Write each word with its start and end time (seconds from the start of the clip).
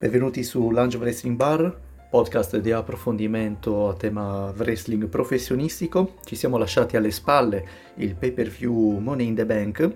Benvenuti 0.00 0.44
su 0.44 0.70
Lunge 0.70 0.96
Wrestling 0.96 1.34
Bar, 1.34 1.76
podcast 2.08 2.56
di 2.58 2.70
approfondimento 2.70 3.88
a 3.88 3.94
tema 3.94 4.54
wrestling 4.56 5.08
professionistico. 5.08 6.14
Ci 6.24 6.36
siamo 6.36 6.56
lasciati 6.56 6.96
alle 6.96 7.10
spalle 7.10 7.66
il 7.96 8.14
pay 8.14 8.30
per 8.30 8.46
view 8.46 8.98
Money 8.98 9.26
in 9.26 9.34
the 9.34 9.44
Bank 9.44 9.92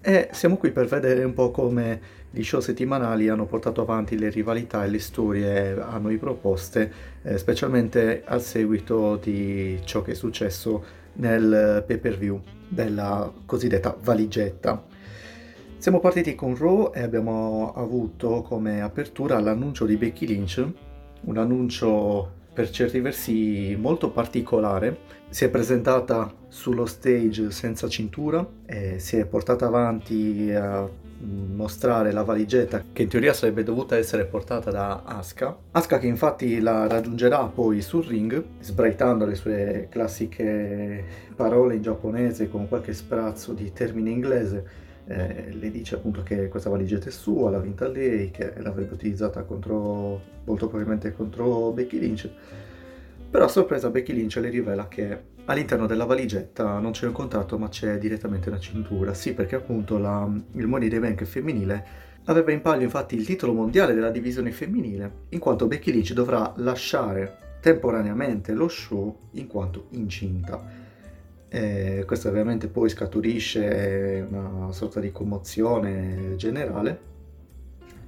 e 0.00 0.28
siamo 0.32 0.56
qui 0.56 0.72
per 0.72 0.86
vedere 0.86 1.22
un 1.22 1.34
po' 1.34 1.52
come 1.52 2.00
gli 2.30 2.42
show 2.42 2.58
settimanali 2.58 3.28
hanno 3.28 3.46
portato 3.46 3.80
avanti 3.80 4.18
le 4.18 4.28
rivalità 4.28 4.84
e 4.84 4.88
le 4.88 4.98
storie 4.98 5.80
a 5.80 5.98
noi 5.98 6.16
proposte, 6.16 6.92
eh, 7.22 7.38
specialmente 7.38 8.24
al 8.24 8.42
seguito 8.42 9.14
di 9.22 9.80
ciò 9.84 10.02
che 10.02 10.10
è 10.10 10.14
successo 10.16 10.84
nel 11.12 11.84
pay 11.86 11.98
per 11.98 12.18
view 12.18 12.42
della 12.66 13.32
cosiddetta 13.46 13.96
valigetta. 14.02 14.93
Siamo 15.84 16.00
partiti 16.00 16.34
con 16.34 16.56
Raw 16.56 16.92
e 16.94 17.02
abbiamo 17.02 17.74
avuto 17.76 18.40
come 18.40 18.80
apertura 18.80 19.38
l'annuncio 19.38 19.84
di 19.84 19.98
Becky 19.98 20.24
Lynch, 20.24 20.66
un 21.24 21.36
annuncio 21.36 22.30
per 22.54 22.70
certi 22.70 23.00
versi 23.00 23.76
molto 23.78 24.08
particolare. 24.08 25.00
Si 25.28 25.44
è 25.44 25.50
presentata 25.50 26.32
sullo 26.48 26.86
stage 26.86 27.50
senza 27.50 27.86
cintura 27.86 28.48
e 28.64 28.98
si 28.98 29.18
è 29.18 29.26
portata 29.26 29.66
avanti 29.66 30.50
a 30.54 30.88
mostrare 31.18 32.12
la 32.12 32.22
valigetta 32.22 32.82
che 32.90 33.02
in 33.02 33.08
teoria 33.08 33.34
sarebbe 33.34 33.62
dovuta 33.62 33.94
essere 33.94 34.24
portata 34.24 34.70
da 34.70 35.02
Asuka. 35.04 35.54
Asuka 35.72 35.98
che 35.98 36.06
infatti 36.06 36.60
la 36.60 36.86
raggiungerà 36.86 37.44
poi 37.44 37.82
sul 37.82 38.06
ring 38.06 38.42
sbraitando 38.58 39.26
le 39.26 39.34
sue 39.34 39.88
classiche 39.90 41.04
parole 41.36 41.74
in 41.74 41.82
giapponese 41.82 42.48
con 42.48 42.68
qualche 42.68 42.94
sprazzo 42.94 43.52
di 43.52 43.70
termine 43.74 44.08
inglese 44.08 44.83
eh, 45.06 45.52
le 45.52 45.70
dice 45.70 45.96
appunto 45.96 46.22
che 46.22 46.48
questa 46.48 46.70
valigetta 46.70 47.08
è 47.08 47.12
sua, 47.12 47.50
l'ha 47.50 47.58
vinta 47.58 47.86
lei, 47.88 48.30
che 48.30 48.54
l'avrebbe 48.58 48.94
utilizzata 48.94 49.42
contro, 49.42 50.20
molto 50.44 50.68
probabilmente 50.68 51.12
contro 51.12 51.70
Becky 51.72 51.98
Lynch. 51.98 52.30
Però 53.30 53.44
a 53.44 53.48
sorpresa 53.48 53.90
Becky 53.90 54.12
Lynch 54.12 54.36
le 54.36 54.48
rivela 54.48 54.88
che 54.88 55.32
all'interno 55.46 55.86
della 55.86 56.04
valigetta 56.04 56.78
non 56.78 56.92
c'è 56.92 57.06
un 57.06 57.12
contratto 57.12 57.58
ma 57.58 57.68
c'è 57.68 57.98
direttamente 57.98 58.48
una 58.48 58.60
cintura. 58.60 59.12
Sì, 59.12 59.34
perché 59.34 59.56
appunto 59.56 59.98
la, 59.98 60.30
il 60.52 60.66
Money 60.66 60.88
the 60.88 61.00
Bank 61.00 61.24
femminile 61.24 61.84
aveva 62.26 62.52
in 62.52 62.62
palio 62.62 62.84
infatti 62.84 63.16
il 63.16 63.26
titolo 63.26 63.52
mondiale 63.52 63.92
della 63.92 64.10
divisione 64.10 64.52
femminile, 64.52 65.10
in 65.30 65.38
quanto 65.38 65.66
Becky 65.66 65.92
Lynch 65.92 66.12
dovrà 66.12 66.52
lasciare 66.56 67.38
temporaneamente 67.60 68.52
lo 68.52 68.68
show 68.68 69.16
in 69.32 69.46
quanto 69.46 69.86
incinta. 69.90 70.83
E 71.54 72.02
questo 72.04 72.28
ovviamente 72.28 72.66
poi 72.66 72.88
scaturisce 72.88 74.26
una 74.28 74.72
sorta 74.72 74.98
di 74.98 75.12
commozione 75.12 76.34
generale. 76.34 76.98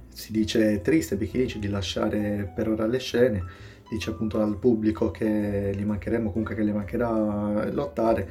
Si 0.09 0.33
dice 0.33 0.81
triste 0.81 1.15
Lynch 1.15 1.57
di 1.57 1.69
lasciare 1.69 2.51
per 2.53 2.67
ora 2.67 2.85
le 2.85 2.97
scene, 2.97 3.41
dice 3.89 4.09
appunto 4.09 4.41
al 4.41 4.57
pubblico 4.57 5.11
che 5.11 5.71
gli 5.73 5.85
mancheremo, 5.85 6.29
comunque 6.29 6.55
che 6.55 6.65
gli 6.65 6.73
mancherà 6.73 7.71
lottare. 7.71 8.29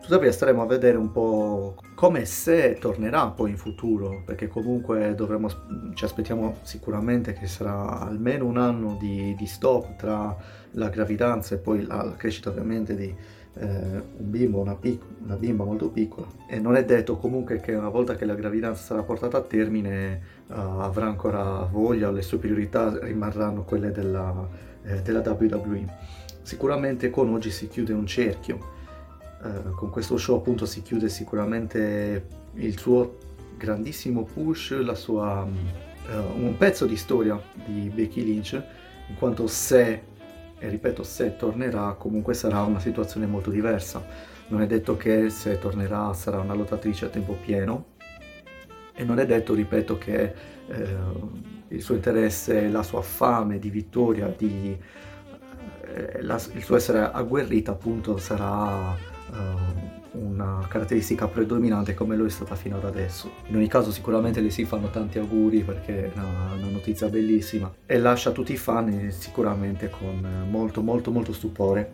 Tuttavia 0.00 0.30
staremo 0.30 0.62
a 0.62 0.66
vedere 0.66 0.96
un 0.96 1.10
po' 1.10 1.74
come 1.96 2.24
se 2.24 2.76
tornerà 2.78 3.26
poi 3.26 3.50
in 3.50 3.56
futuro, 3.56 4.22
perché 4.24 4.46
comunque 4.46 5.16
dovremo, 5.16 5.48
ci 5.94 6.04
aspettiamo 6.04 6.58
sicuramente 6.62 7.32
che 7.32 7.48
sarà 7.48 7.98
almeno 7.98 8.46
un 8.46 8.58
anno 8.58 8.96
di, 8.96 9.34
di 9.36 9.46
stop 9.46 9.96
tra 9.96 10.36
la 10.70 10.88
gravidanza 10.88 11.56
e 11.56 11.58
poi 11.58 11.84
la, 11.84 12.04
la 12.04 12.14
crescita 12.14 12.50
ovviamente 12.50 12.94
di, 12.94 13.06
eh, 13.08 13.35
un 13.58 14.02
bimbo, 14.18 14.60
una, 14.60 14.74
pic- 14.74 15.02
una, 15.24 15.36
bimba 15.36 15.64
molto 15.64 15.88
piccola 15.88 16.26
e 16.46 16.58
non 16.58 16.76
è 16.76 16.84
detto 16.84 17.16
comunque 17.16 17.58
che 17.58 17.74
una 17.74 17.88
volta 17.88 18.14
che 18.14 18.26
la 18.26 18.34
gravidanza 18.34 18.82
sarà 18.82 19.02
portata 19.02 19.38
a 19.38 19.40
termine 19.40 20.20
uh, 20.48 20.52
avrà 20.52 21.06
ancora 21.06 21.66
voglia 21.70 22.10
le 22.10 22.20
sue 22.20 22.36
priorità 22.36 22.98
rimarranno 22.98 23.64
quelle 23.64 23.92
della, 23.92 24.46
eh, 24.84 25.00
della 25.00 25.20
WWE. 25.20 25.86
Sicuramente 26.42 27.08
con 27.08 27.32
oggi 27.32 27.50
si 27.50 27.68
chiude 27.68 27.94
un 27.94 28.06
cerchio, 28.06 28.58
uh, 29.42 29.70
con 29.74 29.88
questo 29.88 30.18
show 30.18 30.36
appunto 30.36 30.66
si 30.66 30.82
chiude 30.82 31.08
sicuramente 31.08 32.26
il 32.54 32.78
suo 32.78 33.16
grandissimo 33.56 34.24
push, 34.24 34.78
sua, 34.92 35.42
uh, 35.44 36.40
un 36.40 36.54
pezzo 36.58 36.84
di 36.84 36.96
storia 36.96 37.40
di 37.64 37.90
Becky 37.92 38.22
Lynch, 38.22 38.62
in 39.08 39.16
quanto 39.16 39.46
se 39.46 40.14
e 40.58 40.68
ripeto 40.68 41.02
se 41.02 41.36
tornerà 41.36 41.94
comunque 41.98 42.34
sarà 42.34 42.62
una 42.62 42.80
situazione 42.80 43.26
molto 43.26 43.50
diversa. 43.50 44.04
Non 44.48 44.62
è 44.62 44.66
detto 44.66 44.96
che 44.96 45.28
se 45.30 45.58
tornerà 45.58 46.12
sarà 46.14 46.38
una 46.38 46.54
lottatrice 46.54 47.06
a 47.06 47.08
tempo 47.08 47.34
pieno. 47.34 47.94
E 48.94 49.04
non 49.04 49.18
è 49.18 49.26
detto 49.26 49.52
ripeto 49.54 49.98
che 49.98 50.34
eh, 50.68 50.96
il 51.68 51.82
suo 51.82 51.94
interesse 51.94 52.68
la 52.68 52.82
sua 52.82 53.02
fame 53.02 53.58
di 53.58 53.68
vittoria 53.68 54.32
di, 54.34 54.76
eh, 55.82 56.22
la, 56.22 56.40
il 56.52 56.62
suo 56.62 56.76
essere 56.76 57.00
agguerrita 57.00 57.72
appunto 57.72 58.16
sarà 58.16 58.96
eh, 59.36 60.18
una 60.18 60.66
caratteristica 60.68 61.28
predominante 61.28 61.94
come 61.94 62.16
lo 62.16 62.24
è 62.24 62.30
stata 62.30 62.54
fino 62.54 62.76
ad 62.76 62.84
adesso. 62.84 63.30
In 63.48 63.56
ogni 63.56 63.68
caso 63.68 63.90
sicuramente 63.90 64.40
le 64.40 64.50
si 64.50 64.64
fanno 64.64 64.88
tanti 64.90 65.18
auguri 65.18 65.62
perché 65.62 66.06
è 66.06 66.12
una, 66.14 66.54
una 66.54 66.68
notizia 66.68 67.08
bellissima 67.08 67.72
e 67.84 67.98
lascia 67.98 68.30
tutti 68.30 68.52
i 68.52 68.56
fan 68.56 69.10
sicuramente 69.10 69.90
con 69.90 70.46
molto 70.48 70.82
molto 70.82 71.10
molto 71.10 71.32
stupore. 71.32 71.92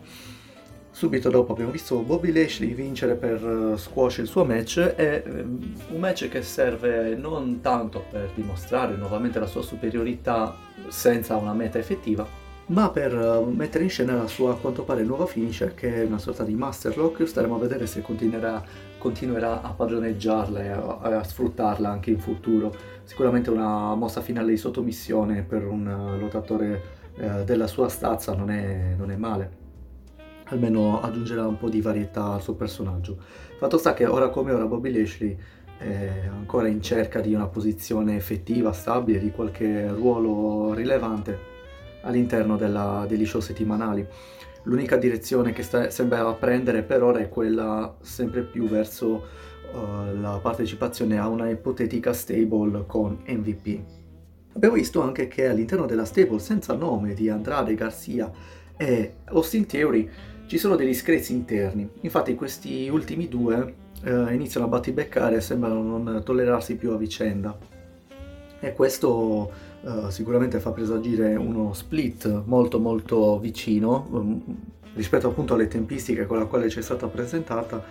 Subito 0.95 1.31
dopo 1.31 1.53
abbiamo 1.53 1.71
visto 1.71 1.97
Bobby 2.01 2.31
Lashley 2.31 2.75
vincere 2.75 3.15
per 3.15 3.43
uh, 3.43 3.75
squash 3.75 4.17
il 4.19 4.27
suo 4.27 4.45
match 4.45 4.93
e 4.95 5.23
um, 5.25 5.73
un 5.89 5.99
match 5.99 6.29
che 6.29 6.43
serve 6.43 7.15
non 7.15 7.61
tanto 7.61 8.05
per 8.11 8.29
dimostrare 8.35 8.95
nuovamente 8.95 9.39
la 9.39 9.47
sua 9.47 9.63
superiorità 9.63 10.55
senza 10.89 11.35
una 11.37 11.53
meta 11.53 11.79
effettiva, 11.79 12.27
ma 12.67 12.89
per 12.89 13.13
uh, 13.13 13.43
mettere 13.49 13.83
in 13.83 13.89
scena 13.89 14.15
la 14.15 14.27
sua 14.27 14.51
a 14.51 14.55
quanto 14.55 14.83
pare 14.83 15.03
nuova 15.03 15.25
finisher 15.25 15.73
che 15.73 15.95
è 15.95 16.05
una 16.05 16.17
sorta 16.17 16.43
di 16.43 16.53
masterlock 16.53 17.27
staremo 17.27 17.55
a 17.55 17.59
vedere 17.59 17.85
se 17.87 18.01
continuerà, 18.01 18.63
continuerà 18.97 19.61
a 19.61 19.73
padroneggiarla 19.73 20.63
e 20.63 20.67
a, 20.69 20.97
a, 20.99 21.23
sfruttarla 21.23 21.89
anche 21.89 22.11
in 22.11 22.19
futuro. 22.19 22.73
Sicuramente 23.03 23.49
una 23.49 23.95
mossa 23.95 24.21
finale 24.21 24.51
di 24.51 24.57
sottomissione 24.57 25.41
per 25.41 25.67
un 25.67 25.85
uh, 25.85 26.17
lottatore 26.17 26.81
uh, 27.15 27.43
della 27.43 27.67
sua 27.67 27.89
stazza 27.89 28.33
non 28.33 28.49
è, 28.49 28.93
non 28.97 29.11
è 29.11 29.17
male. 29.17 29.61
Almeno 30.45 31.01
aggiungerà 31.01 31.45
un 31.45 31.57
po' 31.57 31.69
di 31.69 31.81
varietà 31.81 32.31
al 32.33 32.41
suo 32.41 32.53
personaggio. 32.53 33.17
Fatto 33.57 33.77
sta 33.77 33.93
che 33.93 34.05
ora 34.05 34.29
come 34.29 34.51
ora 34.51 34.65
Bobby 34.65 34.91
Lashley 34.91 35.37
è 35.77 36.27
ancora 36.29 36.67
in 36.69 36.81
cerca 36.81 37.19
di 37.19 37.33
una 37.33 37.47
posizione 37.47 38.15
effettiva, 38.15 38.71
stabile, 38.71 39.19
di 39.19 39.31
qualche 39.31 39.89
ruolo 39.89 40.73
rilevante 40.73 41.51
all'interno 42.03 42.57
della, 42.57 43.05
degli 43.07 43.25
show 43.25 43.41
settimanali. 43.41 44.05
L'unica 44.63 44.95
direzione 44.95 45.51
che 45.51 45.63
sta, 45.63 45.89
sembra 45.89 46.31
prendere 46.33 46.83
per 46.83 47.03
ora 47.03 47.19
è 47.19 47.27
quella 47.27 47.97
sempre 48.01 48.43
più 48.43 48.67
verso 48.67 49.25
uh, 49.73 50.19
la 50.19 50.39
partecipazione 50.41 51.19
a 51.19 51.27
una 51.27 51.49
ipotetica 51.49 52.13
stable 52.13 52.85
con 52.87 53.19
MVP. 53.25 53.79
Abbiamo 54.53 54.75
visto 54.75 55.01
anche 55.01 55.27
che 55.27 55.47
all'interno 55.47 55.85
della 55.85 56.05
stable 56.05 56.39
senza 56.39 56.75
nome 56.75 57.13
di 57.13 57.27
Andrade 57.27 57.75
Garcia 57.75 58.31
e 58.77 59.15
Austin 59.25 59.65
Theory 59.65 60.09
ci 60.45 60.57
sono 60.57 60.75
degli 60.75 60.93
screzi 60.93 61.33
interni. 61.33 61.89
Infatti 62.01 62.35
questi 62.35 62.87
ultimi 62.87 63.27
due 63.27 63.75
uh, 64.03 64.31
iniziano 64.31 64.67
a 64.67 64.69
battibeccare 64.69 65.37
e 65.37 65.41
sembrano 65.41 65.81
non 65.81 66.21
tollerarsi 66.23 66.75
più 66.75 66.91
a 66.91 66.97
vicenda. 66.97 67.57
E 68.59 68.73
questo 68.73 69.51
uh, 69.83 70.09
sicuramente 70.09 70.59
fa 70.59 70.71
presagire 70.71 71.35
uno 71.35 71.73
split 71.73 72.43
molto 72.45 72.79
molto 72.79 73.39
vicino 73.39 74.07
um, 74.11 74.41
rispetto 74.95 75.27
appunto 75.27 75.53
alle 75.53 75.67
tempistiche 75.67 76.25
con 76.25 76.37
la 76.37 76.45
quale 76.45 76.69
ci 76.69 76.79
è 76.79 76.81
stata 76.81 77.07
presentata 77.07 77.83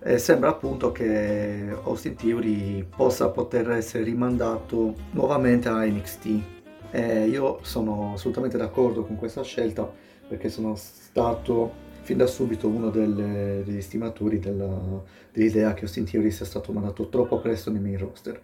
e 0.00 0.18
sembra 0.18 0.50
appunto 0.50 0.92
che 0.92 1.68
Austin 1.82 2.14
Theory 2.14 2.84
possa 2.84 3.28
poter 3.28 3.70
essere 3.70 4.04
rimandato 4.04 4.94
nuovamente 5.10 5.68
a 5.68 5.84
NXT 5.84 6.26
e 6.90 7.26
io 7.26 7.58
sono 7.62 8.12
assolutamente 8.14 8.56
d'accordo 8.56 9.04
con 9.04 9.16
questa 9.16 9.42
scelta 9.42 9.90
perché 10.28 10.48
sono 10.48 10.74
stato 10.76 11.84
fin 12.02 12.18
da 12.18 12.26
subito 12.26 12.68
uno 12.68 12.90
delle, 12.90 13.62
degli 13.64 13.80
stimatori 13.80 14.38
della, 14.38 15.02
dell'idea 15.32 15.74
che 15.74 15.82
Austin 15.82 16.04
Theory 16.04 16.30
sia 16.30 16.44
stato 16.44 16.72
mandato 16.72 17.08
troppo 17.08 17.40
presto 17.40 17.72
nei 17.72 17.80
main 17.80 17.98
roster. 17.98 18.40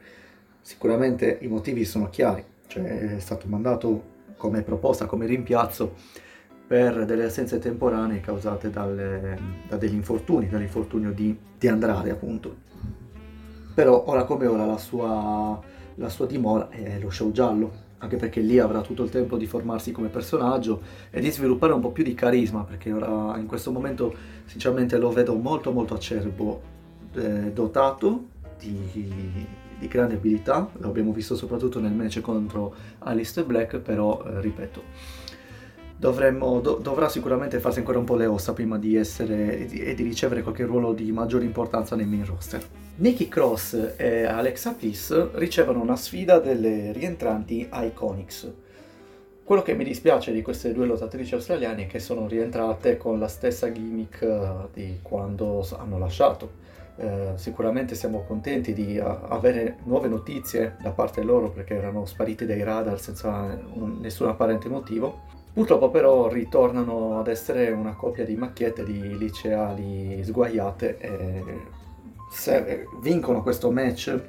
Sicuramente 0.61 1.39
i 1.43 1.47
motivi 1.47 1.85
sono 1.85 2.11
chiari, 2.11 2.45
cioè 2.73 3.17
è 3.17 3.19
stato 3.19 3.47
mandato 3.49 4.11
come 4.39 4.63
proposta, 4.63 5.05
come 5.05 5.27
rimpiazzo 5.27 5.95
per 6.67 7.05
delle 7.05 7.25
assenze 7.25 7.59
temporanee 7.59 8.21
causate 8.21 8.71
dalle, 8.71 9.39
da 9.69 9.77
degli 9.77 9.95
infortuni, 9.95 10.49
dall'infortunio 10.49 11.13
di, 11.13 11.37
di, 11.59 11.69
Andrade 11.69 12.11
appunto. 12.11 12.57
Però 13.75 14.05
ora 14.07 14.25
come 14.25 14.47
ora 14.47 14.65
la 14.65 14.79
sua, 14.79 15.61
la 15.97 16.09
sua 16.09 16.25
dimora 16.25 16.71
è 16.71 16.99
lo 16.99 17.11
show 17.11 17.31
giallo, 17.31 17.91
anche 17.99 18.17
perché 18.17 18.41
lì 18.41 18.59
avrà 18.59 18.81
tutto 18.81 19.03
il 19.03 19.11
tempo 19.11 19.37
di 19.37 19.47
formarsi 19.47 19.93
come 19.93 20.09
personaggio 20.09 20.81
e 21.11 21.21
di 21.21 21.31
sviluppare 21.31 21.75
un 21.75 21.81
po' 21.81 21.91
più 21.91 22.05
di 22.05 22.15
carisma, 22.15 22.65
perché 22.65 22.91
ora 22.91 23.37
in 23.37 23.47
questo 23.47 23.71
momento 23.71 24.15
sinceramente 24.47 24.97
lo 24.97 25.11
vedo 25.11 25.35
molto 25.35 25.73
molto 25.73 25.93
acerbo, 25.93 26.63
eh, 27.13 27.53
dotato 27.53 28.31
di, 28.71 29.47
di 29.79 29.89
grande 29.89 30.15
abilità, 30.15 30.71
l'abbiamo 30.79 31.13
visto 31.13 31.35
soprattutto 31.35 31.81
nel 31.81 31.93
match 31.93 32.21
contro 32.21 32.75
Alistair 33.01 33.47
Black, 33.47 33.79
però 33.79 34.25
eh, 34.25 34.41
ripeto, 34.41 34.83
dovremmo, 35.97 36.61
do, 36.61 36.75
dovrà 36.83 37.09
sicuramente 37.09 37.61
farsi 37.61 37.81
ancora 37.81 37.99
un 37.99 38.05
po' 38.05 38.17
le 38.17 38.27
ossa 38.27 38.53
prima 38.53 38.79
di 38.79 38.97
essere 38.97 39.59
e 39.59 39.67
di, 39.67 39.81
e 39.81 39.95
di 39.95 40.03
ricevere 40.03 40.43
qualche 40.43 40.65
ruolo 40.65 40.93
di 40.93 41.11
maggiore 41.13 41.45
importanza 41.45 41.97
nei 41.97 42.07
main 42.07 42.25
roster. 42.25 42.65
Nikki 42.97 43.29
Cross 43.29 43.95
e 43.97 44.25
Alexa 44.25 44.77
Bliss 44.79 45.33
ricevono 45.33 45.81
una 45.81 45.97
sfida 45.97 46.39
delle 46.39 46.93
rientranti 46.93 47.69
Iconics. 47.73 48.53
Quello 49.45 49.63
che 49.63 49.75
mi 49.75 49.85
dispiace 49.85 50.33
di 50.33 50.43
queste 50.43 50.73
due 50.73 50.87
lottatrici 50.87 51.35
australiane 51.35 51.83
è 51.83 51.87
che 51.87 51.99
sono 51.99 52.27
rientrate 52.27 52.97
con 52.97 53.19
la 53.19 53.29
stessa 53.29 53.73
gimmick 53.73 54.23
eh, 54.23 54.51
di 54.73 54.99
quando 55.03 55.67
hanno 55.79 55.99
lasciato. 55.99 56.71
Eh, 57.03 57.33
sicuramente 57.35 57.97
siamo 57.97 58.23
contenti 58.23 58.73
di 58.73 58.97
uh, 58.97 59.05
avere 59.05 59.79
nuove 59.87 60.07
notizie 60.07 60.77
da 60.81 60.93
parte 60.93 61.25
loro 61.25 61.51
perché 61.51 61.75
erano 61.75 62.05
spariti 62.05 62.47
dai 62.47 62.63
radar 62.63 63.01
senza 63.01 63.59
un, 63.73 63.99
nessun 63.99 64.29
apparente 64.29 64.69
motivo. 64.69 65.23
Purtroppo 65.53 65.91
però 65.91 66.29
ritornano 66.29 67.19
ad 67.19 67.27
essere 67.27 67.73
una 67.73 67.95
coppia 67.95 68.25
di 68.25 68.37
macchiette 68.37 68.85
di 68.85 69.19
liceali 69.19 70.23
sguaiate 70.23 70.99
e 70.99 71.43
se 72.31 72.87
vincono 73.03 73.43
questo 73.43 73.73
match 73.73 74.21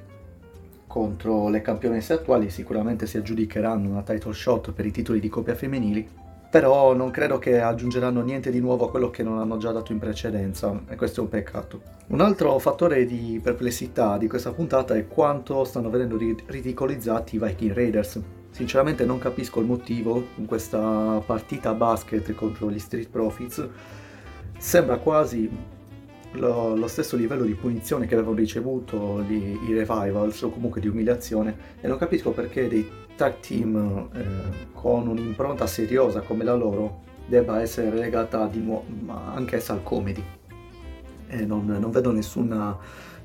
contro 0.88 1.50
le 1.50 1.62
campionesse 1.62 2.14
attuali 2.14 2.50
sicuramente 2.50 3.06
si 3.06 3.18
aggiudicheranno 3.18 3.88
una 3.88 4.02
title 4.02 4.34
shot 4.34 4.72
per 4.74 4.86
i 4.88 4.92
titoli 4.92 5.20
di 5.20 5.30
coppia 5.30 5.56
femminili 5.56 6.10
però 6.54 6.94
non 6.94 7.10
credo 7.10 7.40
che 7.40 7.60
aggiungeranno 7.60 8.22
niente 8.22 8.52
di 8.52 8.60
nuovo 8.60 8.86
a 8.86 8.90
quello 8.92 9.10
che 9.10 9.24
non 9.24 9.40
hanno 9.40 9.58
già 9.58 9.72
dato 9.72 9.92
in 9.92 9.98
precedenza 9.98 10.84
e 10.88 10.96
questo 10.96 11.22
è 11.22 11.24
un 11.24 11.30
peccato. 11.30 11.82
Un 12.10 12.22
altro 12.22 12.60
fattore 12.60 13.08
di 13.08 13.40
perplessità 13.42 14.20
di 14.20 14.28
questa 14.28 14.52
puntata 14.52 14.94
è 14.94 15.08
quanto 15.08 15.64
stanno 15.64 15.90
vedendo 15.90 16.16
ridicolizzati 16.46 17.38
i 17.38 17.40
Viking 17.40 17.74
Raiders. 17.74 18.22
Sinceramente 18.52 19.04
non 19.04 19.18
capisco 19.18 19.62
il 19.62 19.66
motivo 19.66 20.28
in 20.36 20.46
questa 20.46 21.24
partita 21.26 21.74
basket 21.74 22.32
contro 22.36 22.70
gli 22.70 22.78
Street 22.78 23.10
Profits. 23.10 23.68
Sembra 24.56 24.98
quasi 25.00 25.50
lo, 26.34 26.76
lo, 26.76 26.88
stesso 26.88 27.16
livello 27.16 27.46
di 27.46 27.56
punizione 27.56 28.06
che 28.06 28.14
avevano 28.14 28.36
ricevuto 28.36 29.24
gli, 29.24 29.58
i 29.68 29.74
Revivals 29.74 30.44
o 30.44 30.52
comunque 30.52 30.82
di 30.82 30.88
umiliazione 30.88 31.56
e 31.82 31.88
non 31.88 31.98
capisco 31.98 32.30
perché 32.30 32.68
dei 32.68 32.88
tag 33.24 33.40
team 33.40 34.10
eh, 34.14 34.68
con 34.74 35.08
un'impronta 35.08 35.66
seriosa 35.66 36.20
come 36.20 36.44
la 36.44 36.56
loro 36.56 37.04
debba 37.26 37.62
essere 37.62 37.90
relegata 37.90 38.48
di 38.48 38.60
nuovo 38.60 38.84
anch'essa 39.34 39.72
al 39.72 39.82
comedy. 39.82 40.22
E 41.28 41.46
non, 41.46 41.66
non 41.66 41.90
vedo 41.90 42.12
nessuna, 42.12 42.78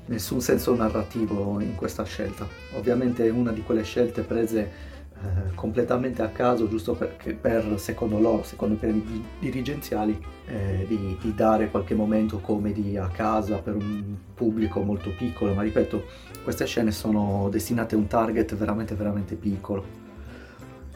nessun 0.05 0.39
senso 0.39 0.73
narrativo 0.73 1.59
in 1.59 1.75
questa 1.75 2.03
scelta. 2.03 2.47
Ovviamente 2.77 3.25
è 3.25 3.29
una 3.29 3.51
di 3.51 3.61
quelle 3.61 3.83
scelte 3.83 4.21
prese 4.21 4.71
eh, 5.21 5.53
completamente 5.53 6.21
a 6.21 6.29
caso, 6.29 6.69
giusto 6.69 6.93
per, 6.93 7.17
per, 7.39 7.77
secondo 7.77 8.19
loro, 8.19 8.43
secondo 8.43 8.75
i 8.75 8.77
piani 8.77 9.25
dirigenziali, 9.39 10.17
eh, 10.45 10.85
di, 10.87 11.17
di, 11.19 11.35
dare 11.35 11.69
qualche 11.69 11.93
momento 11.93 12.39
comedy 12.39 12.95
a 12.95 13.09
casa 13.09 13.57
per 13.57 13.75
un 13.75 14.15
pubblico 14.33 14.81
molto 14.81 15.11
piccolo, 15.17 15.53
ma 15.53 15.61
ripeto, 15.61 16.05
queste 16.43 16.65
scene 16.65 16.91
sono 16.91 17.49
destinate 17.51 17.95
a 17.95 17.97
un 17.97 18.07
target 18.07 18.55
veramente 18.55 18.95
veramente 18.95 19.35
piccolo. 19.35 20.07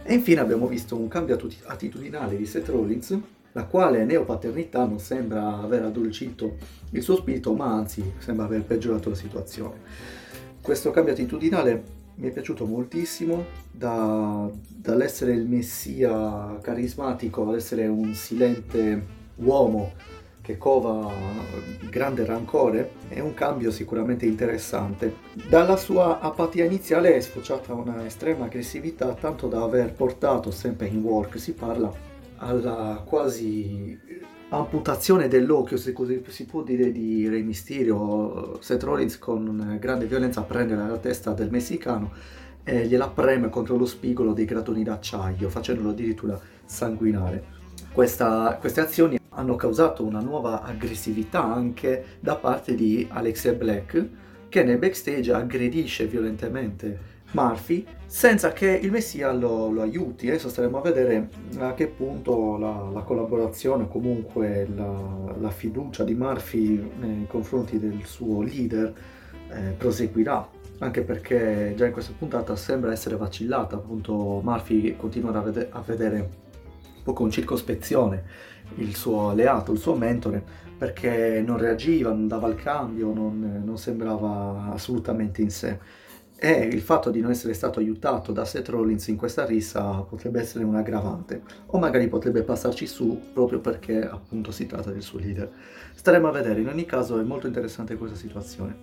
E 0.03 0.13
infine 0.13 0.39
abbiamo 0.39 0.67
visto 0.67 0.97
un 0.97 1.09
cambio 1.09 1.37
attitudinale 1.65 2.37
di 2.37 2.45
Seth 2.45 2.69
Rollins, 2.69 3.17
la 3.51 3.65
quale 3.65 4.05
neopaternità 4.05 4.85
non 4.85 4.99
sembra 4.99 5.59
aver 5.59 5.83
addolcito 5.83 6.55
il 6.91 7.01
suo 7.01 7.17
spirito, 7.17 7.53
ma 7.53 7.73
anzi 7.73 8.13
sembra 8.19 8.45
aver 8.45 8.63
peggiorato 8.63 9.09
la 9.09 9.15
situazione. 9.15 9.81
Questo 10.61 10.91
cambio 10.91 11.11
attitudinale 11.11 12.02
mi 12.15 12.27
è 12.27 12.31
piaciuto 12.31 12.65
moltissimo, 12.65 13.45
da, 13.71 14.49
dall'essere 14.67 15.33
il 15.33 15.45
messia 15.47 16.57
carismatico 16.61 17.47
all'essere 17.47 17.87
un 17.87 18.13
silente 18.13 19.05
uomo 19.35 19.93
che 20.41 20.57
cova 20.57 21.09
grande 21.89 22.25
rancore, 22.25 22.91
è 23.07 23.19
un 23.19 23.33
cambio 23.33 23.71
sicuramente 23.71 24.25
interessante. 24.25 25.15
Dalla 25.49 25.77
sua 25.77 26.19
apatia 26.19 26.65
iniziale 26.65 27.15
è 27.15 27.19
sfociata 27.21 27.73
una 27.73 28.05
estrema 28.05 28.45
aggressività, 28.45 29.13
tanto 29.13 29.47
da 29.47 29.63
aver 29.63 29.93
portato, 29.93 30.51
sempre 30.51 30.87
in 30.87 31.01
work 31.01 31.39
si 31.39 31.53
parla, 31.53 31.91
alla 32.37 33.01
quasi 33.05 33.97
amputazione 34.57 35.27
dell'occhio, 35.27 35.77
se 35.77 35.93
così 35.93 36.23
si 36.27 36.45
può 36.45 36.63
dire, 36.63 36.91
di 36.91 37.27
Re 37.27 37.41
Mysterio. 37.41 38.59
Seth 38.61 38.83
Rollins 38.83 39.17
con 39.17 39.77
grande 39.79 40.05
violenza 40.05 40.41
prende 40.41 40.75
la 40.75 40.97
testa 40.97 41.33
del 41.33 41.49
messicano 41.49 42.11
e 42.63 42.87
gliela 42.87 43.09
preme 43.09 43.49
contro 43.49 43.75
lo 43.75 43.85
spigolo 43.85 44.33
dei 44.33 44.45
gratoni 44.45 44.83
d'acciaio, 44.83 45.49
facendolo 45.49 45.89
addirittura 45.89 46.39
sanguinare. 46.65 47.61
Questa, 47.91 48.57
queste 48.59 48.81
azioni 48.81 49.19
hanno 49.29 49.55
causato 49.55 50.03
una 50.05 50.21
nuova 50.21 50.61
aggressività 50.61 51.43
anche 51.43 52.05
da 52.19 52.35
parte 52.35 52.75
di 52.75 53.05
Alexia 53.09 53.53
Black, 53.53 54.07
che 54.49 54.63
nel 54.63 54.77
backstage 54.77 55.33
aggredisce 55.33 56.05
violentemente 56.05 57.11
Murphy 57.31 57.85
senza 58.13 58.53
che 58.53 58.67
il 58.69 58.91
Messia 58.91 59.31
lo, 59.31 59.71
lo 59.71 59.81
aiuti. 59.81 60.27
Adesso 60.27 60.47
staremo 60.47 60.77
a 60.77 60.81
vedere 60.81 61.29
a 61.57 61.73
che 61.73 61.87
punto 61.87 62.59
la, 62.59 62.91
la 62.93 63.01
collaborazione, 63.01 63.87
comunque 63.87 64.67
la, 64.75 65.33
la, 65.39 65.49
fiducia 65.49 66.03
di 66.03 66.13
Murphy 66.13 66.91
nei 66.99 67.25
confronti 67.27 67.79
del 67.79 68.05
suo 68.05 68.43
leader 68.43 68.93
eh, 69.49 69.73
proseguirà. 69.75 70.47
Anche 70.77 71.01
perché 71.01 71.73
già 71.75 71.87
in 71.87 71.91
questa 71.91 72.13
puntata 72.15 72.55
sembra 72.55 72.91
essere 72.91 73.15
vacillata, 73.17 73.77
appunto 73.77 74.41
Murphy 74.43 74.95
continua 74.95 75.33
a, 75.33 75.41
vede- 75.41 75.69
a 75.71 75.81
vedere 75.81 76.19
un 76.19 77.03
po' 77.03 77.13
con 77.13 77.31
circospezione 77.31 78.23
il 78.75 78.95
suo 78.95 79.29
alleato, 79.29 79.71
il 79.71 79.79
suo 79.79 79.95
mentore, 79.95 80.43
perché 80.77 81.43
non 81.43 81.57
reagiva, 81.57 82.11
non 82.11 82.27
dava 82.27 82.47
il 82.47 82.55
cambio, 82.55 83.11
non, 83.11 83.63
non 83.65 83.77
sembrava 83.79 84.69
assolutamente 84.71 85.41
in 85.41 85.49
sé 85.49 86.01
e 86.43 86.51
il 86.65 86.81
fatto 86.81 87.09
di 87.09 87.21
non 87.21 87.31
essere 87.31 87.53
stato 87.53 87.79
aiutato 87.79 88.33
da 88.33 88.43
Seth 88.43 88.67
Rollins 88.67 89.07
in 89.07 89.15
questa 89.15 89.45
rissa 89.45 90.01
potrebbe 90.01 90.41
essere 90.41 90.65
un 90.65 90.75
aggravante 90.75 91.41
o 91.67 91.79
magari 91.79 92.09
potrebbe 92.09 92.43
passarci 92.43 92.85
su 92.85 93.17
proprio 93.31 93.61
perché 93.61 94.05
appunto 94.05 94.51
si 94.51 94.65
tratta 94.65 94.91
del 94.91 95.03
suo 95.03 95.19
leader. 95.19 95.49
Staremo 95.95 96.27
a 96.27 96.31
vedere, 96.31 96.59
in 96.59 96.67
ogni 96.67 96.83
caso 96.83 97.17
è 97.17 97.23
molto 97.23 97.47
interessante 97.47 97.95
questa 97.95 98.17
situazione. 98.17 98.75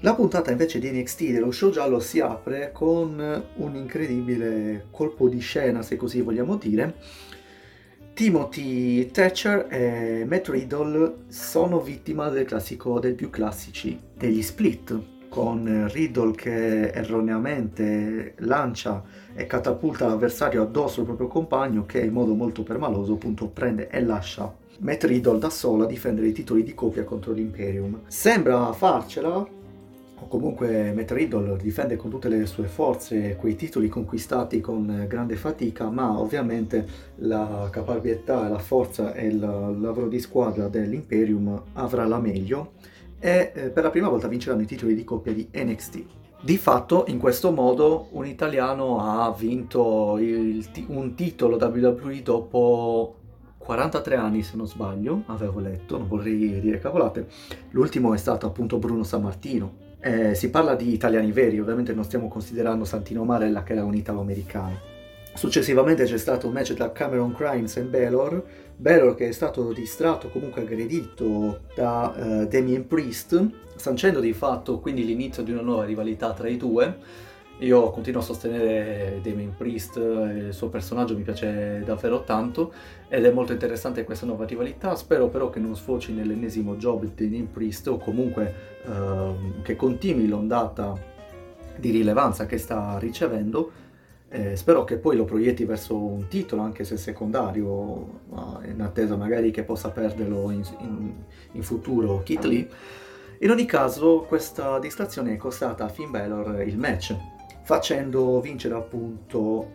La 0.00 0.14
puntata 0.14 0.50
invece 0.50 0.78
di 0.78 0.90
NXT 0.90 1.32
dello 1.32 1.50
show 1.50 1.68
giallo 1.68 2.00
si 2.00 2.18
apre 2.20 2.70
con 2.72 3.44
un 3.56 3.74
incredibile 3.74 4.86
colpo 4.90 5.28
di 5.28 5.40
scena, 5.40 5.82
se 5.82 5.96
così 5.96 6.22
vogliamo 6.22 6.56
dire. 6.56 6.94
Timothy 8.14 9.10
Thatcher 9.10 9.66
e 9.68 10.24
Matt 10.26 10.48
Riddle 10.48 11.24
sono 11.28 11.78
vittima 11.78 12.30
del 12.30 12.46
classico, 12.46 12.98
del 12.98 13.12
più 13.12 13.28
classici 13.28 14.00
degli 14.16 14.40
split, 14.40 15.15
con 15.28 15.88
Riddle 15.90 16.32
che 16.32 16.90
erroneamente 16.90 18.34
lancia 18.38 19.02
e 19.34 19.46
catapulta 19.46 20.06
l'avversario 20.06 20.62
addosso 20.62 21.00
al 21.00 21.06
proprio 21.06 21.28
compagno 21.28 21.84
che 21.86 22.00
in 22.00 22.12
modo 22.12 22.34
molto 22.34 22.62
permaloso 22.62 23.14
appunto 23.14 23.48
prende 23.48 23.88
e 23.88 24.02
lascia 24.02 24.64
Matt 24.78 25.04
Riddle 25.04 25.38
da 25.38 25.50
solo 25.50 25.84
a 25.84 25.86
difendere 25.86 26.28
i 26.28 26.32
titoli 26.32 26.62
di 26.62 26.74
coppia 26.74 27.04
contro 27.04 27.32
l'Imperium. 27.32 28.00
Sembra 28.08 28.72
farcela, 28.72 29.36
o 30.18 30.28
comunque 30.28 30.92
Matt 30.94 31.10
Riddle 31.12 31.56
difende 31.56 31.96
con 31.96 32.10
tutte 32.10 32.28
le 32.28 32.44
sue 32.46 32.66
forze 32.66 33.36
quei 33.36 33.56
titoli 33.56 33.88
conquistati 33.88 34.60
con 34.60 35.06
grande 35.08 35.36
fatica, 35.36 35.88
ma 35.88 36.18
ovviamente 36.18 36.86
la 37.16 37.68
caparbietà, 37.70 38.48
la 38.48 38.58
forza 38.58 39.14
e 39.14 39.26
il 39.28 39.38
lavoro 39.38 40.08
di 40.08 40.20
squadra 40.20 40.68
dell'Imperium 40.68 41.62
avrà 41.74 42.04
la 42.06 42.18
meglio 42.18 42.72
e 43.18 43.52
eh, 43.54 43.70
per 43.70 43.82
la 43.82 43.90
prima 43.90 44.08
volta 44.08 44.28
vinceranno 44.28 44.62
i 44.62 44.66
titoli 44.66 44.94
di 44.94 45.04
coppia 45.04 45.32
di 45.32 45.48
NXT. 45.52 46.04
Di 46.40 46.58
fatto, 46.58 47.04
in 47.08 47.18
questo 47.18 47.50
modo, 47.50 48.08
un 48.12 48.26
italiano 48.26 49.00
ha 49.00 49.32
vinto 49.32 50.18
il, 50.18 50.64
un 50.88 51.14
titolo 51.14 51.56
WWE 51.56 52.22
dopo 52.22 53.16
43 53.58 54.14
anni, 54.14 54.42
se 54.42 54.56
non 54.56 54.68
sbaglio, 54.68 55.22
avevo 55.26 55.58
letto, 55.58 55.98
non 55.98 56.06
vorrei 56.06 56.60
dire 56.60 56.78
cavolate. 56.78 57.26
L'ultimo 57.70 58.14
è 58.14 58.16
stato 58.16 58.46
appunto 58.46 58.78
Bruno 58.78 59.02
Sammartino. 59.02 59.84
Eh, 59.98 60.34
si 60.36 60.50
parla 60.50 60.76
di 60.76 60.92
italiani 60.92 61.32
veri, 61.32 61.58
ovviamente 61.58 61.92
non 61.92 62.04
stiamo 62.04 62.28
considerando 62.28 62.84
Santino 62.84 63.24
Marella 63.24 63.64
che 63.64 63.72
era 63.72 63.84
un 63.84 63.94
italo-americano. 63.94 64.94
Successivamente 65.34 66.04
c'è 66.04 66.16
stato 66.16 66.46
un 66.46 66.52
match 66.52 66.74
tra 66.74 66.92
Cameron 66.92 67.32
Crimes 67.34 67.76
e 67.76 67.82
Balor, 67.82 68.44
Balor 68.76 69.14
che 69.14 69.28
è 69.28 69.32
stato 69.32 69.72
distratto, 69.72 70.28
comunque 70.28 70.60
aggredito 70.60 71.60
da 71.74 72.14
uh, 72.14 72.46
Damien 72.46 72.86
Priest, 72.86 73.50
sancendo 73.76 74.20
di 74.20 74.34
fatto 74.34 74.80
quindi 74.80 75.04
l'inizio 75.04 75.42
di 75.42 75.50
una 75.50 75.62
nuova 75.62 75.84
rivalità 75.84 76.32
tra 76.32 76.48
i 76.48 76.56
due. 76.56 77.24
Io 77.60 77.90
continuo 77.90 78.20
a 78.20 78.24
sostenere 78.24 79.18
Damien 79.22 79.54
Priest, 79.56 79.96
il 79.96 80.48
suo 80.50 80.68
personaggio 80.68 81.16
mi 81.16 81.22
piace 81.22 81.82
davvero 81.86 82.22
tanto 82.22 82.70
ed 83.08 83.24
è 83.24 83.32
molto 83.32 83.52
interessante 83.52 84.04
questa 84.04 84.26
nuova 84.26 84.44
rivalità, 84.44 84.94
spero 84.94 85.28
però 85.28 85.48
che 85.48 85.58
non 85.58 85.74
sfoci 85.74 86.12
nell'ennesimo 86.12 86.76
job 86.76 87.04
di 87.04 87.12
Damien 87.14 87.50
Priest 87.50 87.88
o 87.88 87.96
comunque 87.96 88.54
uh, 88.84 89.62
che 89.62 89.74
continui 89.74 90.28
l'ondata 90.28 90.92
di 91.78 91.90
rilevanza 91.90 92.44
che 92.44 92.58
sta 92.58 92.98
ricevendo. 92.98 93.84
Eh, 94.36 94.54
spero 94.54 94.84
che 94.84 94.98
poi 94.98 95.16
lo 95.16 95.24
proietti 95.24 95.64
verso 95.64 95.96
un 95.96 96.28
titolo, 96.28 96.60
anche 96.60 96.84
se 96.84 96.98
secondario, 96.98 98.20
in 98.66 98.82
attesa 98.82 99.16
magari 99.16 99.50
che 99.50 99.62
possa 99.62 99.88
perderlo 99.88 100.50
in, 100.50 100.62
in, 100.80 101.14
in 101.52 101.62
futuro 101.62 102.22
Kit 102.22 102.44
Lee. 102.44 102.68
In 103.38 103.50
ogni 103.50 103.64
caso, 103.64 104.26
questa 104.28 104.78
distrazione 104.78 105.32
è 105.32 105.36
costata 105.38 105.86
a 105.86 105.88
Finn 105.88 106.10
Balor 106.10 106.60
il 106.66 106.76
match, 106.76 107.16
facendo 107.62 108.38
vincere 108.42 108.74
appunto 108.74 109.72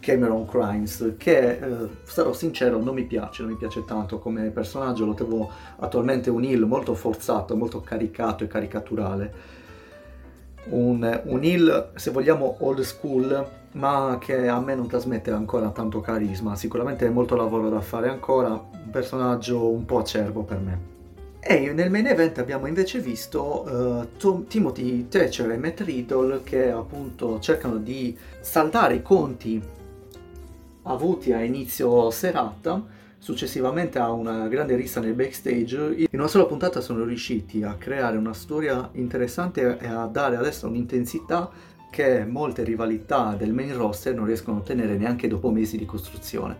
Cameron 0.00 0.46
Crimes, 0.46 1.16
che 1.18 1.58
eh, 1.58 1.88
sarò 2.04 2.32
sincero 2.32 2.82
non 2.82 2.94
mi 2.94 3.04
piace, 3.04 3.42
non 3.42 3.50
mi 3.50 3.58
piace 3.58 3.84
tanto 3.84 4.18
come 4.18 4.48
personaggio, 4.48 5.04
lo 5.04 5.12
trovo 5.12 5.50
attualmente 5.76 6.30
un 6.30 6.42
heel 6.44 6.64
molto 6.64 6.94
forzato, 6.94 7.54
molto 7.54 7.82
caricato 7.82 8.44
e 8.44 8.46
caricaturale. 8.46 9.58
Un, 10.68 11.22
un 11.24 11.42
heel, 11.42 11.90
se 11.94 12.10
vogliamo, 12.10 12.56
old 12.60 12.80
school, 12.80 13.48
ma 13.72 14.18
che 14.20 14.48
a 14.48 14.60
me 14.60 14.74
non 14.74 14.86
trasmette 14.86 15.30
ancora 15.30 15.70
tanto 15.70 16.00
carisma. 16.00 16.56
Sicuramente 16.56 17.06
è 17.06 17.10
molto 17.10 17.34
lavoro 17.34 17.68
da 17.68 17.80
fare 17.80 18.08
ancora, 18.08 18.50
un 18.50 18.90
personaggio 18.90 19.68
un 19.68 19.84
po' 19.84 19.98
acerbo 19.98 20.42
per 20.42 20.58
me. 20.58 20.98
E 21.40 21.72
nel 21.72 21.90
main 21.90 22.06
event 22.06 22.38
abbiamo 22.38 22.66
invece 22.66 22.98
visto 22.98 23.62
uh, 23.66 24.08
Tom, 24.18 24.46
Timothy 24.46 25.08
Thatcher 25.08 25.50
e 25.50 25.56
Matt 25.56 25.80
Riddle 25.80 26.42
che 26.42 26.70
appunto 26.70 27.40
cercano 27.40 27.78
di 27.78 28.16
saldare 28.40 28.96
i 28.96 29.02
conti 29.02 29.62
avuti 30.82 31.32
a 31.32 31.42
inizio 31.42 32.10
serata. 32.10 32.98
Successivamente 33.20 33.98
a 33.98 34.10
una 34.10 34.48
grande 34.48 34.74
rissa 34.76 34.98
nel 34.98 35.12
backstage, 35.12 35.94
in 35.98 36.18
una 36.18 36.26
sola 36.26 36.46
puntata 36.46 36.80
sono 36.80 37.04
riusciti 37.04 37.62
a 37.62 37.74
creare 37.74 38.16
una 38.16 38.32
storia 38.32 38.88
interessante 38.92 39.76
e 39.78 39.86
a 39.86 40.06
dare 40.06 40.36
adesso 40.36 40.66
un'intensità 40.66 41.50
che 41.90 42.24
molte 42.24 42.64
rivalità 42.64 43.34
del 43.36 43.52
main 43.52 43.76
roster 43.76 44.14
non 44.14 44.24
riescono 44.24 44.56
a 44.56 44.60
ottenere 44.60 44.96
neanche 44.96 45.28
dopo 45.28 45.50
mesi 45.50 45.76
di 45.76 45.84
costruzione. 45.84 46.56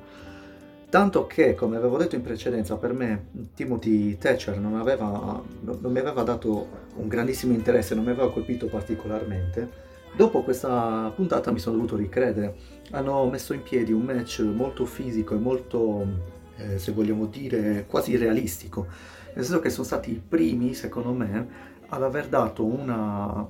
Tanto 0.91 1.27
che, 1.27 1.55
come 1.55 1.79
avevo 1.79 1.97
detto 1.97 2.17
in 2.17 2.23
precedenza, 2.23 2.77
per 2.77 2.93
me 2.93 3.29
Timothy 3.55 4.19
Thatcher 4.19 4.59
non, 4.59 4.77
aveva, 4.77 5.43
non 5.63 5.91
mi 5.91 5.99
aveva 5.99 6.23
dato 6.23 6.69
un 6.97 7.09
grandissimo 7.09 7.55
interesse, 7.55 7.95
non 7.95 8.05
mi 8.05 8.11
aveva 8.11 8.31
colpito 8.31 8.67
particolarmente 8.67 9.89
Dopo 10.13 10.43
questa 10.43 11.13
puntata 11.15 11.53
mi 11.53 11.59
sono 11.59 11.77
dovuto 11.77 11.97
ricredere. 11.97 12.55
Hanno 12.91 13.27
messo 13.29 13.53
in 13.53 13.63
piedi 13.63 13.93
un 13.93 14.03
match 14.03 14.41
molto 14.41 14.85
fisico 14.85 15.35
e 15.35 15.39
molto, 15.39 16.05
eh, 16.61 16.79
se 16.79 16.93
vogliamo 16.93 17.27
dire, 17.27 17.85
quasi 17.87 18.17
realistico. 18.17 18.87
Nel 19.35 19.45
senso 19.45 19.61
che 19.61 19.71
sono 19.71 19.87
stati 19.87 20.11
i 20.11 20.23
primi, 20.27 20.75
secondo 20.75 21.13
me, 21.13 21.69
ad 21.89 22.03
aver 22.03 22.29
dato 22.29 22.65
una, 22.65 23.47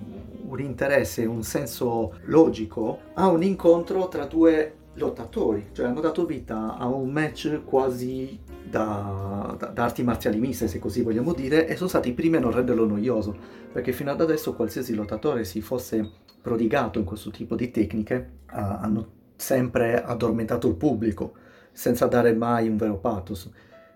un 0.49 0.61
interesse, 0.61 1.25
un 1.25 1.43
senso 1.43 2.15
logico 2.25 3.01
a 3.15 3.29
un 3.29 3.43
incontro 3.43 4.09
tra 4.09 4.25
due 4.25 4.75
lottatori, 4.95 5.69
cioè 5.73 5.87
hanno 5.87 6.01
dato 6.01 6.27
vita 6.27 6.77
a 6.77 6.87
un 6.89 7.11
match 7.11 7.63
quasi 7.65 8.39
da, 8.63 9.55
da, 9.59 9.67
da, 9.67 9.85
arti 9.85 10.03
marziali 10.03 10.39
miste, 10.39 10.69
se 10.69 10.79
così 10.79 11.03
vogliamo 11.03 11.33
dire, 11.33 11.67
e 11.67 11.77
sono 11.77 11.89
stati 11.89 12.11
i 12.11 12.13
primi 12.13 12.37
a 12.37 12.41
non 12.41 12.53
renderlo 12.53 12.87
noioso, 12.87 13.37
perché 13.73 13.93
fino 13.93 14.11
ad 14.11 14.21
adesso 14.21 14.55
qualsiasi 14.55 14.95
lottatore 14.95 15.45
si 15.45 15.61
fosse 15.61 16.09
prodigato 16.41 16.99
in 16.99 17.05
questo 17.05 17.31
tipo 17.31 17.55
di 17.55 17.71
tecniche 17.71 18.31
uh, 18.51 18.57
hanno 18.57 19.09
sempre 19.37 20.03
addormentato 20.03 20.69
il 20.69 20.75
pubblico, 20.75 21.35
senza 21.81 22.05
dare 22.05 22.35
mai 22.35 22.69
un 22.69 22.77
vero 22.77 22.99
pathos. 22.99 23.51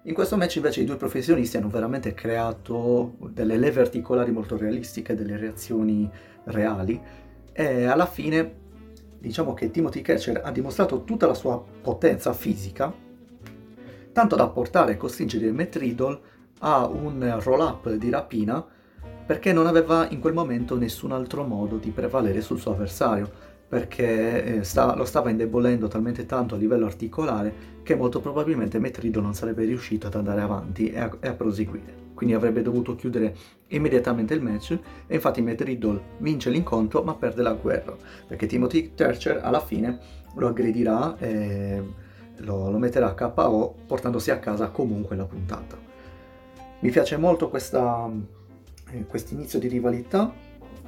In 0.05 0.15
questo 0.15 0.39
match 0.39 0.57
invece 0.57 0.81
i 0.81 0.87
due 0.87 0.97
professionisti 0.97 1.59
hanno 1.59 1.69
veramente 1.69 2.15
creato 2.15 3.17
delle 3.31 3.59
leve 3.59 3.83
articolari 3.83 4.33
molto 4.33 4.57
realistiche, 4.57 5.15
delle 5.15 5.37
reazioni 5.37 6.11
reali 6.45 6.99
e 7.53 7.85
alla 7.85 8.07
fine 8.07 8.63
diciamo 9.19 9.53
che 9.53 9.71
Timothy 9.71 10.01
Catcher 10.01 10.41
ha 10.43 10.51
dimostrato 10.51 11.05
tutta 11.05 11.27
la 11.27 11.35
sua 11.35 11.63
potenza 11.83 12.33
fisica, 12.33 12.91
tanto 14.13 14.35
da 14.35 14.49
portare 14.49 14.93
e 14.93 14.97
costringere 14.97 15.53
Matt 15.53 15.77
Riddle 15.77 16.21
a 16.61 16.87
un 16.87 17.39
roll-up 17.43 17.93
di 17.93 18.09
rapina 18.09 18.67
perché 19.27 19.53
non 19.53 19.67
aveva 19.67 20.09
in 20.09 20.21
quel 20.21 20.33
momento 20.33 20.79
nessun 20.79 21.13
altro 21.13 21.45
modo 21.45 21.77
di 21.77 21.91
prevalere 21.91 22.41
sul 22.41 22.59
suo 22.59 22.73
avversario, 22.73 23.53
perché 23.69 24.45
eh, 24.45 24.65
sta, 24.65 24.95
lo 24.95 25.05
stava 25.05 25.31
indebolendo 25.31 25.89
talmente 25.89 26.27
tanto 26.27 26.55
a 26.55 26.59
livello 26.59 26.87
articolare 26.87 27.73
che 27.83 27.95
molto 27.95 28.21
probabilmente 28.21 28.79
Matt 28.79 28.99
Riddle 28.99 29.23
non 29.23 29.35
sarebbe 29.35 29.65
riuscito 29.65 30.07
ad 30.07 30.15
andare 30.15 30.41
avanti 30.41 30.91
e 30.91 30.99
a, 30.99 31.11
e 31.21 31.29
a 31.29 31.35
proseguire 31.35 32.03
quindi 32.15 32.35
avrebbe 32.35 32.63
dovuto 32.63 32.95
chiudere 32.95 33.35
immediatamente 33.69 34.35
il 34.35 34.43
match 34.43 34.79
e 35.07 35.15
infatti 35.15 35.43
Matt 35.43 35.63
Riddle 35.63 36.01
vince 36.19 36.51
l'incontro 36.51 37.03
ma 37.03 37.15
perde 37.15 37.43
la 37.43 37.55
guerra 37.55 37.97
perché 38.27 38.47
Timothy 38.47 38.93
Thatcher 38.95 39.41
alla 39.43 39.61
fine 39.61 39.99
lo 40.35 40.49
aggredirà 40.49 41.17
e 41.19 41.83
lo, 42.39 42.71
lo 42.71 42.79
metterà 42.79 43.15
a 43.15 43.31
KO 43.31 43.75
portandosi 43.87 44.31
a 44.31 44.39
casa 44.39 44.69
comunque 44.69 45.17
la 45.17 45.25
puntata. 45.25 45.77
Mi 46.81 46.91
piace 46.91 47.17
molto 47.17 47.49
questa, 47.49 48.11
eh, 48.91 49.07
inizio 49.31 49.59
di 49.59 49.69
rivalità 49.69 50.33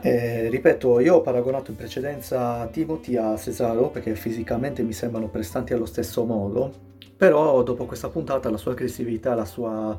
eh, 0.00 0.48
ripeto, 0.48 1.00
io 1.00 1.16
ho 1.16 1.20
paragonato 1.20 1.70
in 1.70 1.76
precedenza 1.76 2.66
Timothy 2.66 3.16
a 3.16 3.36
Cesaro 3.36 3.88
perché 3.88 4.14
fisicamente 4.14 4.82
mi 4.82 4.92
sembrano 4.92 5.28
prestanti 5.28 5.72
allo 5.72 5.86
stesso 5.86 6.24
modo, 6.24 6.72
però 7.16 7.62
dopo 7.62 7.86
questa 7.86 8.08
puntata 8.08 8.50
la 8.50 8.58
sua 8.58 8.72
aggressività, 8.72 9.34
la 9.34 9.44
sua 9.44 9.98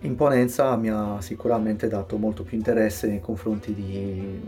imponenza 0.00 0.74
mi 0.76 0.88
ha 0.88 1.20
sicuramente 1.20 1.88
dato 1.88 2.16
molto 2.16 2.42
più 2.42 2.56
interesse 2.56 3.06
nei 3.06 3.20
confronti 3.20 3.74
di 3.74 4.40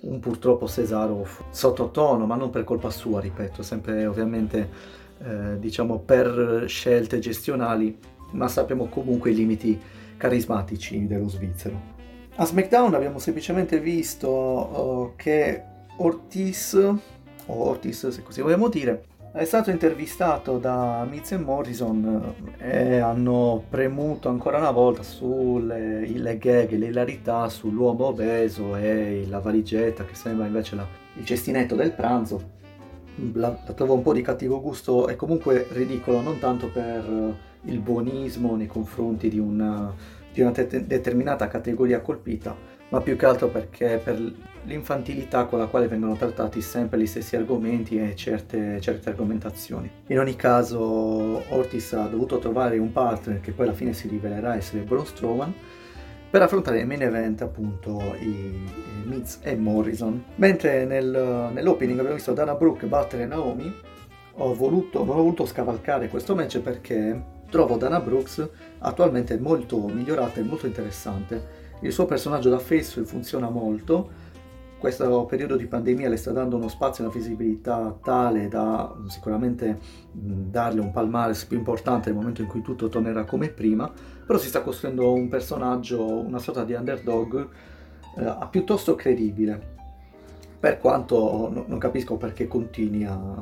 un 0.00 0.20
purtroppo 0.20 0.68
Cesaro 0.68 1.26
sottotono, 1.50 2.26
ma 2.26 2.36
non 2.36 2.50
per 2.50 2.64
colpa 2.64 2.90
sua, 2.90 3.20
ripeto, 3.20 3.62
sempre 3.62 4.06
ovviamente 4.06 4.68
eh, 5.22 5.58
diciamo 5.58 5.98
per 5.98 6.64
scelte 6.66 7.18
gestionali, 7.18 7.98
ma 8.32 8.48
sappiamo 8.48 8.86
comunque 8.86 9.30
i 9.30 9.34
limiti 9.34 9.80
carismatici 10.16 11.06
dello 11.06 11.28
svizzero. 11.28 11.93
A 12.36 12.46
SmackDown 12.46 12.94
abbiamo 12.94 13.20
semplicemente 13.20 13.78
visto 13.78 14.28
uh, 14.28 15.12
che 15.14 15.62
Ortiz, 15.98 16.74
o 16.74 17.68
Ortiz 17.68 18.08
se 18.08 18.22
così 18.24 18.40
vogliamo 18.40 18.68
dire, 18.68 19.04
è 19.30 19.44
stato 19.44 19.70
intervistato 19.70 20.58
da 20.58 21.06
Miz 21.08 21.30
e 21.30 21.36
Morrison 21.36 22.34
eh, 22.58 22.96
e 22.96 22.98
hanno 22.98 23.62
premuto 23.68 24.28
ancora 24.30 24.58
una 24.58 24.72
volta 24.72 25.04
sulle 25.04 26.08
le 26.08 26.38
gag, 26.38 26.72
le 26.72 26.86
hilarità 26.86 27.48
sull'uomo 27.48 28.06
obeso 28.06 28.74
e 28.74 29.26
la 29.28 29.38
valigetta 29.38 30.04
che 30.04 30.16
sembra 30.16 30.46
invece 30.46 30.74
la, 30.74 30.86
il 31.16 31.24
cestinetto 31.24 31.76
del 31.76 31.92
pranzo. 31.92 32.50
La, 33.34 33.56
la, 33.64 33.72
trovo 33.74 33.94
un 33.94 34.02
po' 34.02 34.12
di 34.12 34.22
cattivo 34.22 34.60
gusto 34.60 35.06
e 35.06 35.14
comunque 35.14 35.68
ridicolo, 35.70 36.20
non 36.20 36.40
tanto 36.40 36.68
per 36.68 37.04
il 37.66 37.78
buonismo 37.78 38.56
nei 38.56 38.66
confronti 38.66 39.28
di 39.28 39.38
una, 39.38 39.94
di 40.34 40.40
una 40.40 40.50
te- 40.50 40.86
determinata 40.86 41.46
categoria 41.46 42.00
colpita, 42.00 42.54
ma 42.88 43.00
più 43.00 43.16
che 43.16 43.24
altro 43.24 43.48
perché 43.48 44.00
per 44.02 44.20
l'infantilità 44.64 45.44
con 45.44 45.60
la 45.60 45.66
quale 45.66 45.86
vengono 45.86 46.16
trattati 46.16 46.60
sempre 46.60 46.98
gli 46.98 47.06
stessi 47.06 47.36
argomenti 47.36 47.98
e 47.98 48.16
certe, 48.16 48.80
certe 48.80 49.10
argomentazioni. 49.10 49.88
In 50.08 50.18
ogni 50.18 50.34
caso 50.34 50.80
Ortiz 51.54 51.92
ha 51.92 52.06
dovuto 52.06 52.38
trovare 52.38 52.78
un 52.78 52.90
partner 52.90 53.40
che 53.40 53.52
poi 53.52 53.66
alla 53.66 53.76
fine 53.76 53.92
si 53.92 54.08
rivelerà 54.08 54.56
essere 54.56 54.82
Braun 54.82 55.06
Strowman 55.06 55.54
per 56.30 56.42
affrontare 56.42 56.80
il 56.80 56.86
main 56.86 57.02
event 57.02 57.42
appunto 57.42 58.16
i, 58.18 58.26
i 58.26 59.04
Miz 59.04 59.38
e 59.42 59.54
Morrison. 59.54 60.24
Mentre 60.36 60.84
nel, 60.84 61.50
nell'opening 61.52 61.98
abbiamo 61.98 62.16
visto 62.16 62.32
Dana 62.32 62.54
Brooke 62.54 62.86
battere 62.86 63.24
Naomi, 63.24 63.72
ho 64.36 64.54
voluto, 64.54 64.98
ho 64.98 65.04
voluto 65.04 65.46
scavalcare 65.46 66.08
questo 66.08 66.34
match 66.34 66.58
perché 66.58 67.33
trovo 67.54 67.76
Dana 67.76 68.00
Brooks 68.00 68.50
attualmente 68.80 69.38
molto 69.38 69.78
migliorata 69.78 70.40
e 70.40 70.42
molto 70.42 70.66
interessante 70.66 71.62
il 71.82 71.92
suo 71.92 72.04
personaggio 72.04 72.50
da 72.50 72.58
face 72.58 73.04
funziona 73.04 73.48
molto. 73.48 74.22
Questo 74.76 75.24
periodo 75.26 75.54
di 75.54 75.66
pandemia 75.66 76.08
le 76.08 76.16
sta 76.16 76.32
dando 76.32 76.56
uno 76.56 76.66
spazio 76.66 77.04
e 77.04 77.06
una 77.06 77.16
visibilità 77.16 77.96
tale 78.02 78.48
da 78.48 78.92
sicuramente 79.06 79.78
darle 80.10 80.80
un 80.80 80.90
palmares 80.90 81.44
più 81.44 81.56
importante 81.56 82.10
nel 82.10 82.18
momento 82.18 82.42
in 82.42 82.48
cui 82.48 82.60
tutto 82.60 82.88
tornerà 82.88 83.24
come 83.24 83.50
prima, 83.50 83.88
però 84.26 84.36
si 84.36 84.48
sta 84.48 84.62
costruendo 84.62 85.12
un 85.12 85.28
personaggio, 85.28 86.04
una 86.04 86.40
sorta 86.40 86.64
di 86.64 86.74
underdog 86.74 87.48
eh, 88.16 88.36
piuttosto 88.50 88.96
credibile. 88.96 89.72
Per 90.58 90.80
quanto 90.80 91.50
no, 91.52 91.64
non 91.68 91.78
capisco 91.78 92.16
perché 92.16 92.48
continui 92.48 93.04
a, 93.04 93.40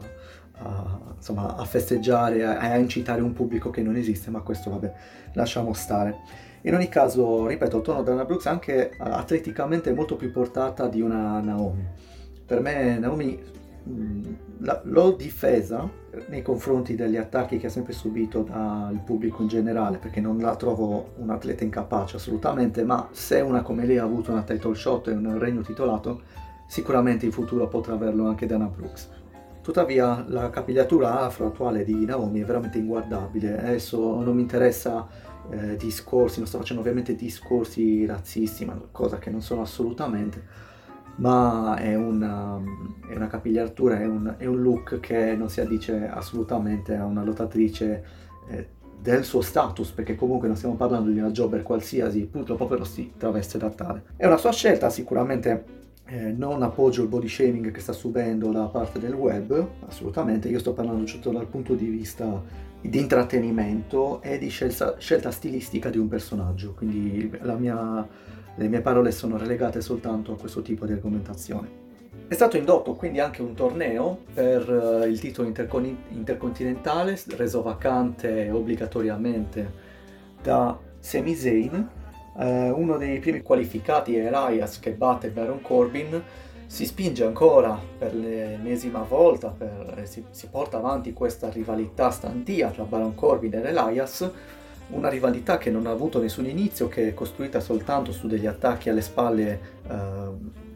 a, 0.64 1.14
insomma, 1.16 1.56
a 1.56 1.64
festeggiare, 1.64 2.44
a, 2.44 2.58
a 2.58 2.76
incitare 2.76 3.20
un 3.20 3.32
pubblico 3.32 3.70
che 3.70 3.82
non 3.82 3.96
esiste, 3.96 4.30
ma 4.30 4.40
questo 4.40 4.70
vabbè, 4.70 4.92
lasciamo 5.34 5.72
stare. 5.72 6.20
In 6.62 6.74
ogni 6.74 6.88
caso, 6.88 7.46
ripeto, 7.46 7.78
il 7.78 7.82
tono 7.82 8.02
Dana 8.02 8.24
Brooks 8.24 8.46
anche 8.46 8.92
atleticamente 8.98 9.92
molto 9.92 10.16
più 10.16 10.30
portata 10.30 10.86
di 10.86 11.00
una 11.00 11.40
Naomi. 11.40 11.84
Per 12.46 12.60
me 12.60 12.98
Naomi 12.98 13.40
la, 14.58 14.80
l'ho 14.84 15.10
difesa 15.12 15.90
nei 16.28 16.42
confronti 16.42 16.94
degli 16.94 17.16
attacchi 17.16 17.58
che 17.58 17.66
ha 17.66 17.70
sempre 17.70 17.92
subito 17.92 18.42
dal 18.42 19.00
pubblico 19.04 19.42
in 19.42 19.48
generale, 19.48 19.98
perché 19.98 20.20
non 20.20 20.38
la 20.38 20.54
trovo 20.54 21.14
un 21.16 21.30
atleta 21.30 21.64
incapace 21.64 22.16
assolutamente, 22.16 22.84
ma 22.84 23.08
se 23.10 23.40
una 23.40 23.62
come 23.62 23.84
lei 23.84 23.98
ha 23.98 24.04
avuto 24.04 24.30
una 24.30 24.42
title 24.42 24.74
shot 24.74 25.08
e 25.08 25.12
un 25.12 25.38
regno 25.38 25.62
titolato, 25.62 26.22
sicuramente 26.68 27.26
in 27.26 27.32
futuro 27.32 27.66
potrà 27.66 27.94
averlo 27.94 28.28
anche 28.28 28.46
Dana 28.46 28.66
Brooks. 28.66 29.10
Tuttavia 29.62 30.24
la 30.26 30.50
capigliatura 30.50 31.20
afro 31.20 31.46
attuale 31.46 31.84
di 31.84 32.04
Naomi 32.04 32.40
è 32.40 32.44
veramente 32.44 32.78
inguardabile, 32.78 33.58
adesso 33.60 34.20
non 34.20 34.34
mi 34.34 34.40
interessa 34.40 35.06
eh, 35.50 35.76
discorsi, 35.76 36.38
non 36.38 36.48
sto 36.48 36.58
facendo 36.58 36.82
ovviamente 36.82 37.14
discorsi 37.14 38.04
razzisti, 38.04 38.64
ma 38.64 38.76
cosa 38.90 39.18
che 39.18 39.30
non 39.30 39.40
sono 39.40 39.62
assolutamente, 39.62 40.42
ma 41.16 41.76
è 41.76 41.94
una, 41.94 42.60
è 43.08 43.14
una 43.14 43.28
capigliatura, 43.28 44.00
è 44.00 44.06
un, 44.06 44.34
è 44.36 44.46
un, 44.46 44.60
look 44.60 44.98
che 44.98 45.36
non 45.36 45.48
si 45.48 45.60
addice 45.60 46.08
assolutamente 46.08 46.96
a 46.96 47.04
una 47.04 47.22
lottatrice 47.22 48.04
eh, 48.48 48.68
del 49.00 49.24
suo 49.24 49.42
status, 49.42 49.90
perché 49.90 50.16
comunque 50.16 50.48
non 50.48 50.56
stiamo 50.56 50.74
parlando 50.74 51.10
di 51.10 51.20
una 51.20 51.30
jobber 51.30 51.62
qualsiasi, 51.62 52.26
purtroppo 52.26 52.66
però 52.66 52.82
si 52.82 53.12
traveste 53.16 53.58
da 53.58 53.70
tale. 53.70 54.02
È 54.16 54.26
una 54.26 54.38
sua 54.38 54.50
scelta, 54.50 54.90
sicuramente 54.90 55.64
eh, 56.12 56.32
non 56.36 56.62
appoggio 56.62 57.02
il 57.02 57.08
body 57.08 57.28
shaming 57.28 57.70
che 57.70 57.80
sta 57.80 57.92
subendo 57.92 58.50
da 58.50 58.66
parte 58.66 58.98
del 58.98 59.14
web, 59.14 59.66
assolutamente, 59.86 60.48
io 60.48 60.58
sto 60.58 60.74
parlando 60.74 61.04
tutto 61.04 61.30
dal 61.30 61.46
punto 61.46 61.74
di 61.74 61.86
vista 61.86 62.42
di 62.82 62.98
intrattenimento 62.98 64.20
e 64.20 64.36
di 64.36 64.48
scelta, 64.48 64.96
scelta 64.98 65.30
stilistica 65.30 65.88
di 65.88 65.98
un 65.98 66.08
personaggio, 66.08 66.74
quindi 66.74 67.30
mia 67.58 68.06
le 68.56 68.68
mie 68.68 68.82
parole 68.82 69.12
sono 69.12 69.38
relegate 69.38 69.80
soltanto 69.80 70.32
a 70.32 70.36
questo 70.36 70.60
tipo 70.60 70.84
di 70.84 70.92
argomentazione. 70.92 71.80
È 72.28 72.34
stato 72.34 72.58
indotto 72.58 72.94
quindi 72.94 73.18
anche 73.18 73.40
un 73.40 73.54
torneo 73.54 74.18
per 74.34 74.68
uh, 74.68 75.06
il 75.06 75.18
titolo 75.18 75.48
intercon- 75.48 75.96
intercontinentale, 76.10 77.18
reso 77.36 77.62
vacante 77.62 78.50
obbligatoriamente 78.50 79.72
da 80.42 80.78
Sami 80.98 81.34
Zayn. 81.34 81.88
Uh, 82.34 82.72
uno 82.74 82.96
dei 82.96 83.18
primi 83.18 83.42
qualificati 83.42 84.16
è 84.16 84.26
Elias 84.26 84.78
che 84.78 84.92
batte 84.92 85.30
Baron 85.30 85.60
Corbin. 85.60 86.22
Si 86.66 86.86
spinge 86.86 87.24
ancora 87.24 87.78
per 87.98 88.14
l'ennesima 88.14 89.02
volta, 89.02 89.48
per, 89.48 90.02
si, 90.04 90.24
si 90.30 90.46
porta 90.46 90.78
avanti 90.78 91.12
questa 91.12 91.50
rivalità 91.50 92.10
stantia 92.10 92.70
tra 92.70 92.84
Baron 92.84 93.14
Corbin 93.14 93.54
ed 93.54 93.66
Elias 93.66 94.30
una 94.88 95.08
rivalità 95.08 95.58
che 95.58 95.70
non 95.70 95.86
ha 95.86 95.90
avuto 95.90 96.20
nessun 96.20 96.46
inizio, 96.46 96.88
che 96.88 97.08
è 97.08 97.14
costruita 97.14 97.60
soltanto 97.60 98.12
su 98.12 98.26
degli 98.26 98.46
attacchi 98.46 98.88
alle 98.88 99.00
spalle 99.00 99.60
eh, 99.88 100.70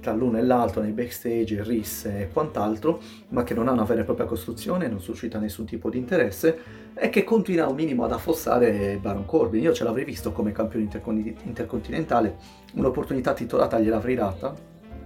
tra 0.00 0.12
l'uno 0.12 0.38
e 0.38 0.42
l'altro 0.42 0.80
nei 0.80 0.92
backstage, 0.92 1.62
risse 1.62 2.20
e 2.20 2.28
quant'altro, 2.32 3.00
ma 3.28 3.42
che 3.44 3.54
non 3.54 3.68
ha 3.68 3.72
una 3.72 3.84
vera 3.84 4.02
e 4.02 4.04
propria 4.04 4.26
costruzione, 4.26 4.88
non 4.88 5.00
suscita 5.00 5.38
nessun 5.38 5.64
tipo 5.64 5.90
di 5.90 5.98
interesse 5.98 6.58
e 6.94 7.08
che 7.10 7.24
continua 7.24 7.66
un 7.66 7.74
minimo 7.74 8.04
ad 8.04 8.12
affossare 8.12 8.98
Baron 9.00 9.26
Corbin. 9.26 9.62
Io 9.62 9.72
ce 9.72 9.84
l'avrei 9.84 10.04
visto 10.04 10.32
come 10.32 10.52
campione 10.52 10.84
intercon- 10.84 11.34
intercontinentale, 11.44 12.36
un'opportunità 12.74 13.32
titolata 13.32 13.78
gliel'avrei 13.78 14.14
data, 14.14 14.54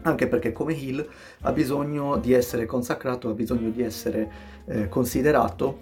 anche 0.03 0.29
perché 0.29 0.53
come 0.53 0.75
Hill 0.75 1.07
ha 1.43 1.53
bisogno 1.53 2.17
di 2.19 2.33
essere 2.33 2.67
consacrato, 2.67 3.31
ha 3.31 3.35
bisogno 3.35 3.71
di 3.71 3.83
essere 3.83 4.31
eh, 4.67 4.89
considerato 4.89 5.79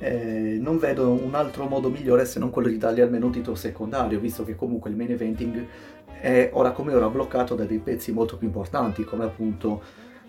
eh, 0.00 0.56
non 0.58 0.78
vedo 0.78 1.10
un 1.10 1.34
altro 1.34 1.66
modo 1.66 1.90
migliore 1.90 2.24
se 2.24 2.38
non 2.38 2.50
quello 2.50 2.68
di 2.68 2.78
dargli 2.78 3.00
almeno 3.00 3.26
un 3.26 3.32
titolo 3.32 3.54
secondario, 3.54 4.18
visto 4.18 4.44
che 4.44 4.56
comunque 4.56 4.88
il 4.88 4.96
main 4.96 5.10
eventing 5.10 5.66
è 6.20 6.50
ora 6.52 6.72
come 6.72 6.94
ora 6.94 7.08
bloccato 7.08 7.54
da 7.54 7.64
dei 7.64 7.78
pezzi 7.78 8.10
molto 8.10 8.36
più 8.36 8.46
importanti, 8.46 9.04
come 9.04 9.24
appunto 9.24 9.82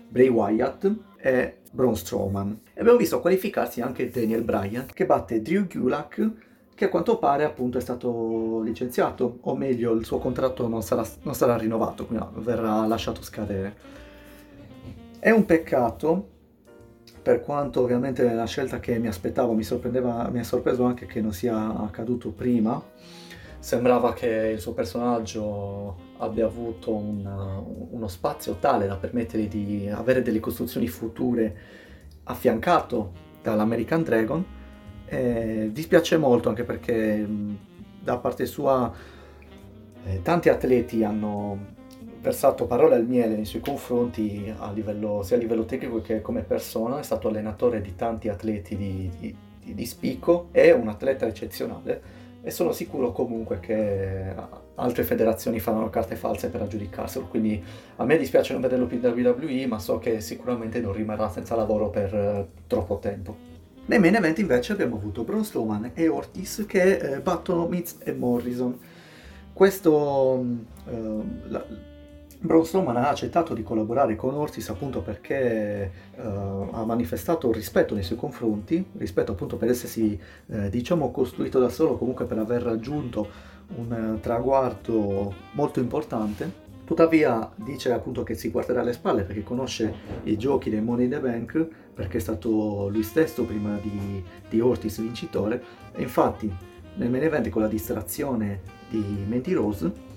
Bray 0.08 0.28
Wyatt 0.28 0.90
e 1.16 1.56
Braun 1.70 1.96
Strowman. 1.96 2.60
E 2.74 2.80
abbiamo 2.80 2.98
visto 2.98 3.20
qualificarsi 3.20 3.80
anche 3.80 4.10
Daniel 4.10 4.42
Bryan, 4.42 4.86
che 4.92 5.06
batte 5.06 5.40
Drew 5.40 5.66
Gulak, 5.66 6.30
che 6.74 6.84
a 6.84 6.88
quanto 6.90 7.18
pare 7.18 7.44
appunto 7.44 7.78
è 7.78 7.80
stato 7.80 8.60
licenziato, 8.62 9.38
o 9.40 9.56
meglio 9.56 9.92
il 9.92 10.04
suo 10.04 10.18
contratto 10.18 10.68
non 10.68 10.82
sarà, 10.82 11.06
non 11.22 11.34
sarà 11.34 11.56
rinnovato, 11.56 12.04
quindi 12.04 12.26
verrà 12.36 12.86
lasciato 12.86 13.22
scadere. 13.22 13.74
È 15.18 15.30
un 15.30 15.46
peccato 15.46 16.28
per 17.22 17.40
quanto 17.40 17.80
ovviamente 17.80 18.30
la 18.32 18.46
scelta 18.46 18.80
che 18.80 18.98
mi 18.98 19.06
aspettavo 19.06 19.52
mi, 19.52 19.64
mi 19.64 20.38
ha 20.38 20.44
sorpreso 20.44 20.84
anche 20.84 21.06
che 21.06 21.20
non 21.20 21.32
sia 21.32 21.76
accaduto 21.78 22.30
prima. 22.30 22.82
Sembrava 23.60 24.12
che 24.12 24.26
il 24.26 24.58
suo 24.58 24.72
personaggio 24.72 25.96
abbia 26.18 26.46
avuto 26.46 26.92
un, 26.92 27.24
uno 27.90 28.08
spazio 28.08 28.56
tale 28.58 28.88
da 28.88 28.96
permettergli 28.96 29.46
di 29.46 29.88
avere 29.88 30.22
delle 30.22 30.40
costruzioni 30.40 30.88
future 30.88 31.56
affiancato 32.24 33.12
dall'American 33.40 34.02
Dragon. 34.02 34.44
E 35.04 35.70
dispiace 35.72 36.16
molto 36.16 36.48
anche 36.48 36.64
perché 36.64 37.24
da 38.02 38.16
parte 38.16 38.46
sua 38.46 38.92
eh, 40.04 40.22
tanti 40.22 40.48
atleti 40.48 41.04
hanno 41.04 41.80
versato 42.22 42.66
parole 42.66 42.94
al 42.94 43.04
miele 43.04 43.34
nei 43.34 43.44
suoi 43.44 43.60
confronti 43.60 44.54
a 44.56 44.70
livello, 44.70 45.22
sia 45.24 45.36
a 45.36 45.40
livello 45.40 45.64
tecnico 45.64 46.00
che 46.00 46.22
come 46.22 46.42
persona, 46.42 47.00
è 47.00 47.02
stato 47.02 47.26
allenatore 47.26 47.80
di 47.80 47.96
tanti 47.96 48.28
atleti 48.28 48.76
di, 48.76 49.10
di, 49.18 49.74
di 49.74 49.86
spicco, 49.86 50.48
è 50.52 50.70
un 50.70 50.86
atleta 50.86 51.26
eccezionale 51.26 52.20
e 52.44 52.50
sono 52.52 52.70
sicuro 52.70 53.10
comunque 53.10 53.58
che 53.58 54.34
altre 54.76 55.02
federazioni 55.02 55.58
faranno 55.58 55.90
carte 55.90 56.14
false 56.14 56.48
per 56.48 56.62
aggiudicarselo, 56.62 57.26
quindi 57.26 57.62
a 57.96 58.04
me 58.04 58.16
dispiace 58.16 58.52
non 58.52 58.62
vederlo 58.62 58.86
più 58.86 58.98
in 58.98 59.04
WWE, 59.04 59.66
ma 59.66 59.80
so 59.80 59.98
che 59.98 60.20
sicuramente 60.20 60.80
non 60.80 60.92
rimarrà 60.92 61.28
senza 61.28 61.56
lavoro 61.56 61.90
per 61.90 62.14
eh, 62.14 62.46
troppo 62.68 62.98
tempo. 62.98 63.50
Nei 63.84 63.98
main 63.98 64.14
event 64.14 64.38
invece 64.38 64.72
abbiamo 64.72 64.94
avuto 64.94 65.24
Braun 65.24 65.44
Strowman 65.44 65.90
e 65.94 66.06
Ortiz 66.06 66.64
che 66.68 66.98
eh, 66.98 67.20
battono 67.20 67.66
Miz 67.66 67.96
e 68.04 68.12
Morrison. 68.12 68.78
Questo 69.52 70.44
eh, 70.88 71.20
la, 71.48 71.64
Braun 72.44 72.64
Strowman 72.64 72.96
ha 72.96 73.08
accettato 73.08 73.54
di 73.54 73.62
collaborare 73.62 74.16
con 74.16 74.34
Ortiz 74.34 74.68
appunto 74.68 75.00
perché 75.00 75.90
uh, 76.16 76.70
ha 76.72 76.84
manifestato 76.84 77.52
rispetto 77.52 77.94
nei 77.94 78.02
suoi 78.02 78.18
confronti, 78.18 78.84
rispetto 78.96 79.30
appunto 79.30 79.56
per 79.56 79.68
essersi 79.68 80.18
eh, 80.48 80.68
diciamo 80.68 81.12
costruito 81.12 81.60
da 81.60 81.68
solo, 81.68 81.96
comunque 81.96 82.24
per 82.24 82.38
aver 82.38 82.62
raggiunto 82.62 83.28
un 83.76 84.18
traguardo 84.20 85.32
molto 85.52 85.78
importante. 85.78 86.60
Tuttavia 86.84 87.48
dice 87.54 87.92
appunto 87.92 88.24
che 88.24 88.34
si 88.34 88.50
guarderà 88.50 88.80
alle 88.80 88.92
spalle 88.92 89.22
perché 89.22 89.44
conosce 89.44 89.94
i 90.24 90.36
giochi 90.36 90.68
dei 90.68 90.82
Money 90.82 91.04
in 91.04 91.10
the 91.12 91.20
Bank, 91.20 91.68
perché 91.94 92.16
è 92.16 92.20
stato 92.20 92.88
lui 92.88 93.04
stesso 93.04 93.44
prima 93.44 93.78
di, 93.80 94.22
di 94.48 94.60
Ortiz 94.60 95.00
vincitore 95.00 95.62
e 95.94 96.02
infatti 96.02 96.52
nel 96.94 97.08
main 97.08 97.22
event 97.22 97.48
con 97.50 97.62
la 97.62 97.68
distrazione 97.68 98.60
di 98.90 99.24
Mandy 99.28 99.52
Rose 99.52 100.10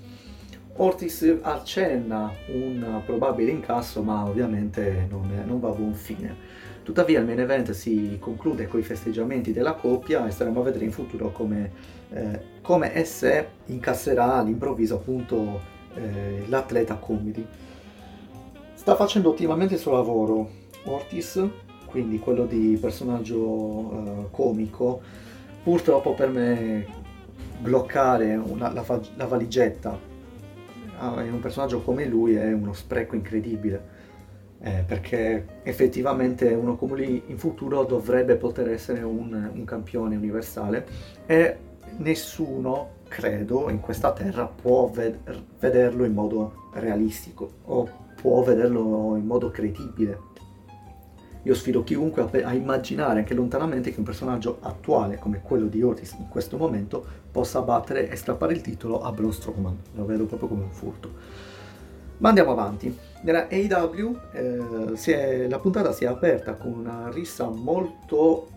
Ortiz 0.77 1.37
accenna 1.41 2.33
un 2.47 3.01
probabile 3.05 3.49
incasso, 3.49 4.03
ma 4.03 4.25
ovviamente 4.25 5.07
non, 5.09 5.31
non, 5.45 5.61
va 5.61 5.69
a 5.69 5.71
buon 5.71 5.93
fine. 5.93 6.35
Tuttavia 6.83 7.19
il 7.19 7.25
main 7.25 7.39
event 7.39 7.71
si 7.71 8.17
conclude 8.19 8.67
con 8.67 8.81
i 8.81 8.83
festeggiamenti 8.83 9.53
della 9.53 9.75
coppia 9.75 10.27
e 10.27 10.31
staremo 10.31 10.59
a 10.59 10.63
vedere 10.63 10.83
in 10.83 10.91
futuro 10.91 11.31
come, 11.31 11.71
eh, 12.11 12.41
come 12.61 12.93
esse 12.93 13.47
incasserà 13.67 14.35
all'improvviso 14.35 14.95
appunto 14.95 15.61
eh, 15.93 16.43
l'atleta 16.47 16.95
comedy. 16.95 17.45
Sta 18.73 18.95
facendo 18.95 19.29
ottimamente 19.29 19.75
il 19.75 19.79
suo 19.79 19.93
lavoro 19.93 20.49
Ortiz, 20.83 21.41
quindi 21.85 22.19
quello 22.19 22.45
di 22.45 22.77
personaggio 22.79 23.37
eh, 23.37 24.27
comico. 24.29 25.01
Purtroppo 25.63 26.13
per 26.13 26.29
me 26.29 26.85
bloccare 27.59 28.35
una, 28.35 28.73
la, 28.73 28.83
la 29.15 29.25
valigetta 29.25 30.13
in 30.99 31.33
un 31.33 31.39
personaggio 31.39 31.81
come 31.81 32.05
lui 32.05 32.35
è 32.35 32.51
uno 32.51 32.73
spreco 32.73 33.15
incredibile. 33.15 34.03
Eh, 34.61 34.83
perché 34.87 35.59
effettivamente 35.63 36.47
uno 36.53 36.75
come 36.75 36.95
lui 36.95 37.23
in 37.27 37.37
futuro 37.37 37.83
dovrebbe 37.83 38.35
poter 38.35 38.69
essere 38.69 39.03
un, 39.03 39.51
un 39.53 39.63
campione 39.63 40.15
universale 40.15 40.87
e 41.27 41.57
nessuno, 41.97 42.89
credo, 43.07 43.69
in 43.69 43.79
questa 43.79 44.11
terra 44.13 44.47
può 44.47 44.89
ved- 44.89 45.19
vederlo 45.59 46.03
in 46.05 46.13
modo 46.13 46.69
realistico 46.73 47.51
o 47.65 47.87
può 48.19 48.41
vederlo 48.41 49.15
in 49.17 49.25
modo 49.25 49.51
credibile. 49.51 50.33
Io 51.45 51.53
sfido 51.53 51.83
chiunque 51.83 52.23
a, 52.23 52.47
a, 52.47 52.53
immaginare 52.53 53.19
anche 53.19 53.35
lontanamente 53.35 53.91
che 53.91 53.99
un 53.99 54.05
personaggio 54.05 54.57
attuale 54.61 55.17
come 55.19 55.41
quello 55.41 55.67
di 55.67 55.81
Otis 55.83 56.13
in 56.17 56.27
questo 56.27 56.57
momento 56.57 57.05
possa 57.31 57.61
battere 57.61 58.09
e 58.09 58.15
strappare 58.15 58.53
il 58.53 58.61
titolo 58.61 59.01
a 59.03 59.11
Braun 59.11 59.31
Strowman. 59.31 59.77
Lo 59.93 60.05
vedo 60.05 60.25
proprio 60.25 60.49
come 60.49 60.63
un 60.63 60.71
furto. 60.71 61.13
Ma 62.17 62.29
andiamo 62.29 62.51
avanti. 62.51 62.97
Nella 63.21 63.47
AEW 63.47 64.19
eh, 64.31 65.47
la 65.47 65.59
puntata 65.59 65.91
si 65.91 66.05
è 66.05 66.07
aperta 66.07 66.55
con 66.55 66.71
una 66.71 67.11
rissa 67.11 67.47
molto 67.47 68.49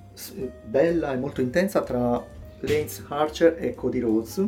bella 0.64 1.12
e 1.12 1.16
molto 1.16 1.42
intensa 1.42 1.83
tra 1.83 2.24
Lance 2.61 3.05
Archer 3.09 3.57
e 3.59 3.74
Cody 3.74 3.98
Rhodes. 4.01 4.46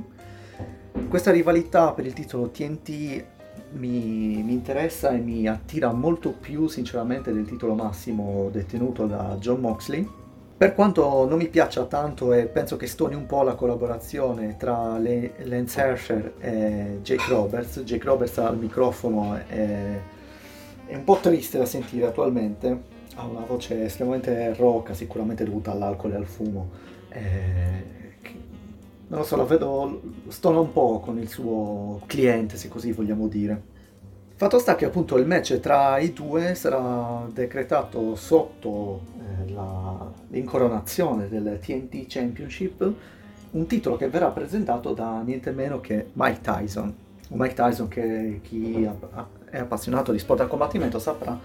Questa 1.08 1.30
rivalità 1.30 1.92
per 1.92 2.06
il 2.06 2.14
titolo 2.14 2.48
TNT 2.48 3.24
mi, 3.72 4.42
mi, 4.42 4.52
interessa 4.52 5.10
e 5.10 5.18
mi 5.18 5.46
attira 5.46 5.92
molto 5.92 6.30
più 6.30 6.66
sinceramente 6.66 7.32
del 7.32 7.46
titolo 7.46 7.74
massimo 7.74 8.48
detenuto 8.50 9.06
da 9.06 9.36
John 9.38 9.60
Moxley. 9.60 10.08
Per 10.56 10.74
quanto 10.74 11.26
non 11.26 11.38
mi 11.38 11.48
piaccia 11.48 11.84
tanto 11.84 12.34
e 12.34 12.44
penso 12.44 12.76
che 12.76 12.86
stoni 12.86 13.14
un 13.14 13.24
po' 13.24 13.42
la 13.42 13.54
collaborazione 13.54 14.56
tra 14.58 14.98
Lance 14.98 15.80
Herrscher 15.80 16.34
e 16.38 16.98
Jake 17.02 17.24
Roberts, 17.28 17.80
Jake 17.80 18.04
Roberts 18.04 18.36
al 18.38 18.58
microfono 18.58 19.36
è, 19.36 19.98
è 20.86 20.94
un 20.94 21.04
po' 21.04 21.16
triste 21.16 21.56
da 21.56 21.64
sentire 21.64 22.06
attualmente, 22.06 22.82
ha 23.14 23.24
una 23.24 23.44
voce 23.46 23.84
estremamente 23.84 24.52
rocca, 24.54 24.92
sicuramente 24.92 25.44
dovuta 25.44 25.72
all'alcol 25.72 26.12
e 26.12 26.16
al 26.16 26.26
fumo. 26.26 26.70
Eh, 27.08 27.98
non 29.10 29.20
lo 29.20 29.24
so, 29.24 29.34
la 29.34 29.44
vedo, 29.44 30.00
stona 30.28 30.60
un 30.60 30.72
po' 30.72 31.00
con 31.00 31.18
il 31.18 31.28
suo 31.28 32.00
cliente, 32.06 32.56
se 32.56 32.68
così 32.68 32.92
vogliamo 32.92 33.26
dire. 33.26 33.60
Fatto 34.36 34.60
sta 34.60 34.76
che 34.76 34.84
appunto 34.84 35.18
il 35.18 35.26
match 35.26 35.58
tra 35.58 35.98
i 35.98 36.12
due 36.12 36.54
sarà 36.54 37.26
decretato 37.32 38.14
sotto 38.14 39.00
eh, 39.18 39.50
la, 39.52 40.10
l'incoronazione 40.28 41.28
del 41.28 41.58
TNT 41.60 42.06
Championship, 42.06 42.92
un 43.50 43.66
titolo 43.66 43.96
che 43.96 44.08
verrà 44.08 44.28
presentato 44.28 44.92
da 44.92 45.20
niente 45.22 45.50
meno 45.50 45.80
che 45.80 46.10
Mike 46.12 46.40
Tyson. 46.40 46.94
Mike 47.30 47.54
Tyson 47.54 47.88
che 47.88 48.40
chi 48.44 48.88
è 49.50 49.58
appassionato 49.58 50.12
di 50.12 50.20
sport 50.20 50.40
da 50.40 50.46
combattimento 50.46 51.00
saprà 51.00 51.38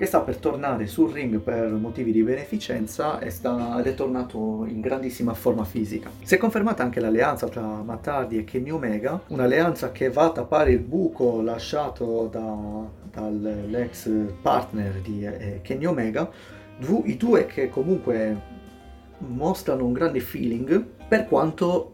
che 0.00 0.06
sta 0.06 0.20
per 0.20 0.38
tornare 0.38 0.86
sul 0.86 1.12
ring 1.12 1.40
per 1.40 1.72
motivi 1.72 2.10
di 2.10 2.22
beneficenza 2.22 3.18
e 3.18 3.28
sta, 3.28 3.78
ed 3.80 3.86
è 3.86 3.92
tornato 3.92 4.64
in 4.66 4.80
grandissima 4.80 5.34
forma 5.34 5.64
fisica. 5.64 6.10
Si 6.22 6.36
è 6.36 6.38
confermata 6.38 6.82
anche 6.82 7.00
l'alleanza 7.00 7.48
tra 7.48 7.60
Matt 7.60 8.08
e 8.30 8.44
Kenny 8.44 8.70
Omega, 8.70 9.20
un'alleanza 9.26 9.92
che 9.92 10.08
va 10.08 10.24
a 10.24 10.30
tappare 10.30 10.70
il 10.70 10.78
buco 10.78 11.42
lasciato 11.42 12.30
da, 12.32 13.20
dall'ex 13.20 14.08
partner 14.40 15.02
di 15.02 15.22
eh, 15.26 15.60
Kenny 15.62 15.84
Omega, 15.84 16.30
i 17.04 17.16
due 17.18 17.44
che 17.44 17.68
comunque 17.68 18.40
mostrano 19.18 19.84
un 19.84 19.92
grande 19.92 20.20
feeling 20.20 20.82
per 21.08 21.26
quanto 21.26 21.92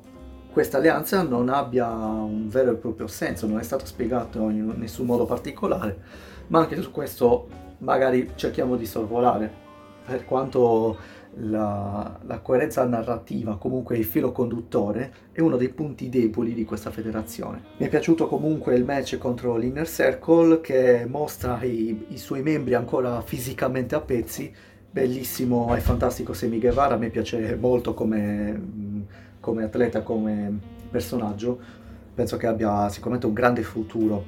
questa 0.53 0.77
alleanza 0.77 1.25
non 1.25 1.49
abbia 1.49 1.89
un 1.89 2.49
vero 2.49 2.71
e 2.71 2.77
proprio 2.77 3.09
senso, 3.09 3.49
non 3.49 3.59
è 3.59 3.65
stato 3.65 3.85
spiegato 3.85 4.49
in 4.49 4.75
nessun 4.77 5.07
modo 5.07 5.27
particolare, 5.27 5.99
ma 6.47 6.61
anche 6.61 6.81
su 6.81 6.93
questo 6.93 7.65
magari 7.79 8.33
cerchiamo 8.35 8.77
di 8.77 8.87
sorvolare, 8.87 9.65
per 10.07 10.25
quanto 10.25 10.97
la, 11.39 12.19
la, 12.25 12.39
coerenza 12.39 12.85
narrativa, 12.85 13.57
comunque 13.57 13.99
il 13.99 14.05
filo 14.05 14.33
conduttore, 14.33 15.13
è 15.33 15.41
uno 15.41 15.57
dei 15.57 15.69
punti 15.69 16.09
deboli 16.09 16.55
di 16.55 16.65
questa 16.65 16.91
federazione. 16.91 17.63
Mi 17.77 17.87
è 17.87 17.89
piaciuto 17.89 18.27
comunque 18.27 18.75
il 18.75 18.85
match 18.85 19.19
contro 19.19 19.57
l'Inner 19.57 19.87
Circle 19.87 20.61
che 20.61 21.05
mostra 21.07 21.63
i, 21.63 22.07
i 22.09 22.19
suoi 22.19 22.43
membri 22.43 22.75
ancora 22.75 23.21
fisicamente 23.21 23.95
a 23.95 24.01
pezzi, 24.01 24.53
bellissimo 24.91 25.75
e 25.77 25.81
fantastico 25.81 26.33
Semi 26.33 26.59
Guevara, 26.59 26.97
me 26.97 27.11
piace 27.11 27.57
molto 27.57 27.93
come, 27.93 29.07
come 29.41 29.65
atleta, 29.65 30.03
come 30.03 30.59
personaggio, 30.91 31.59
penso 32.15 32.39
che 32.39 32.47
abbia 32.47 32.89
sicuramente 32.89 33.27
un 33.27 33.35
grande 33.35 33.63
futuro 33.63 34.25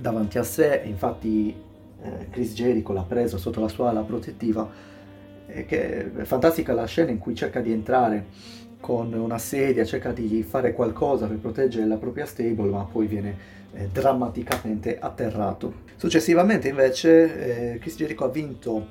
davanti 0.00 0.38
a 0.38 0.44
sé, 0.44 0.82
infatti 0.84 1.66
eh, 2.02 2.28
Chris 2.30 2.54
Jericho 2.54 2.92
l'ha 2.92 3.02
preso 3.02 3.38
sotto 3.38 3.60
la 3.60 3.68
sua 3.68 3.90
ala 3.90 4.02
protettiva 4.02 4.68
e 5.46 5.64
che 5.64 6.12
è 6.14 6.24
fantastica 6.24 6.72
la 6.72 6.84
scena 6.84 7.10
in 7.10 7.18
cui 7.18 7.34
cerca 7.34 7.60
di 7.60 7.72
entrare 7.72 8.26
con 8.80 9.12
una 9.12 9.38
sedia, 9.38 9.84
cerca 9.84 10.12
di 10.12 10.42
fare 10.42 10.72
qualcosa 10.72 11.26
per 11.26 11.38
proteggere 11.38 11.86
la 11.86 11.96
propria 11.96 12.26
stable, 12.26 12.70
ma 12.70 12.84
poi 12.84 13.06
viene 13.06 13.36
eh, 13.72 13.88
drammaticamente 13.92 14.98
atterrato. 14.98 15.86
Successivamente 15.96 16.68
invece 16.68 17.72
eh, 17.74 17.78
Chris 17.78 17.96
Jericho 17.96 18.24
ha 18.24 18.28
vinto 18.28 18.86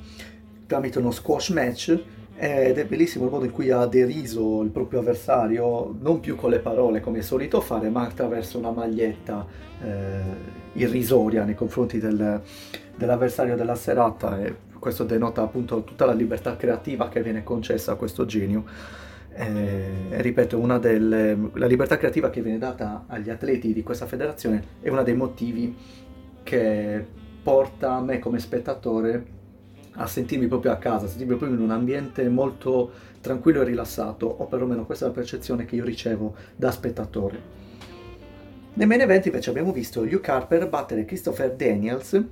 tramite 0.65 0.99
uno 0.99 1.11
squash 1.11 1.49
match 1.49 2.03
ed 2.39 2.77
è 2.77 2.85
bellissimo 2.85 3.25
il 3.25 3.31
modo 3.31 3.45
in 3.45 3.51
cui 3.51 3.71
ha 3.71 3.83
deriso 3.87 4.61
il 4.61 4.69
proprio 4.69 4.99
avversario, 4.99 5.95
non 5.99 6.19
più 6.19 6.35
con 6.35 6.51
le 6.51 6.59
parole 6.59 6.99
come 6.99 7.19
è 7.19 7.21
solito 7.23 7.61
fare, 7.61 7.89
ma 7.89 8.03
attraverso 8.03 8.59
una 8.59 8.69
maglietta 8.69 9.43
eh, 9.83 10.21
irrisoria 10.73 11.43
nei 11.43 11.55
confronti 11.55 11.97
del, 11.97 12.39
dell'avversario 12.95 13.55
della 13.55 13.73
serata 13.73 14.39
e 14.39 14.55
questo 14.77 15.03
denota 15.03 15.41
appunto 15.41 15.83
tutta 15.83 16.05
la 16.05 16.13
libertà 16.13 16.55
creativa 16.55 17.09
che 17.09 17.23
viene 17.23 17.43
concessa 17.43 17.93
a 17.93 17.95
questo 17.95 18.27
genio. 18.27 18.65
Eh, 19.33 19.89
ripeto, 20.11 20.59
delle, 20.79 21.37
la 21.53 21.65
libertà 21.65 21.97
creativa 21.97 22.29
che 22.29 22.41
viene 22.41 22.59
data 22.59 23.05
agli 23.07 23.31
atleti 23.31 23.73
di 23.73 23.81
questa 23.81 24.05
federazione 24.05 24.63
è 24.81 24.89
uno 24.89 25.01
dei 25.01 25.15
motivi 25.15 25.75
che 26.43 27.03
porta 27.41 27.93
a 27.93 28.01
me 28.01 28.19
come 28.19 28.37
spettatore 28.37 29.36
a 29.97 30.07
sentirmi 30.07 30.47
proprio 30.47 30.71
a 30.71 30.77
casa, 30.77 31.05
a 31.05 31.09
sentirmi 31.09 31.35
proprio 31.35 31.57
in 31.57 31.63
un 31.63 31.71
ambiente 31.71 32.27
molto 32.29 32.91
tranquillo 33.21 33.61
e 33.61 33.65
rilassato, 33.65 34.25
o 34.25 34.45
perlomeno 34.45 34.85
questa 34.85 35.05
è 35.05 35.07
la 35.09 35.13
percezione 35.13 35.65
che 35.65 35.75
io 35.75 35.83
ricevo 35.83 36.33
da 36.55 36.71
spettatore. 36.71 37.55
Nel 38.73 38.87
main 38.87 39.01
event 39.01 39.25
invece 39.25 39.49
abbiamo 39.49 39.71
visto 39.71 40.03
Luke 40.03 40.29
Harper 40.31 40.67
battere 40.69 41.05
Christopher 41.05 41.53
Daniels 41.53 42.23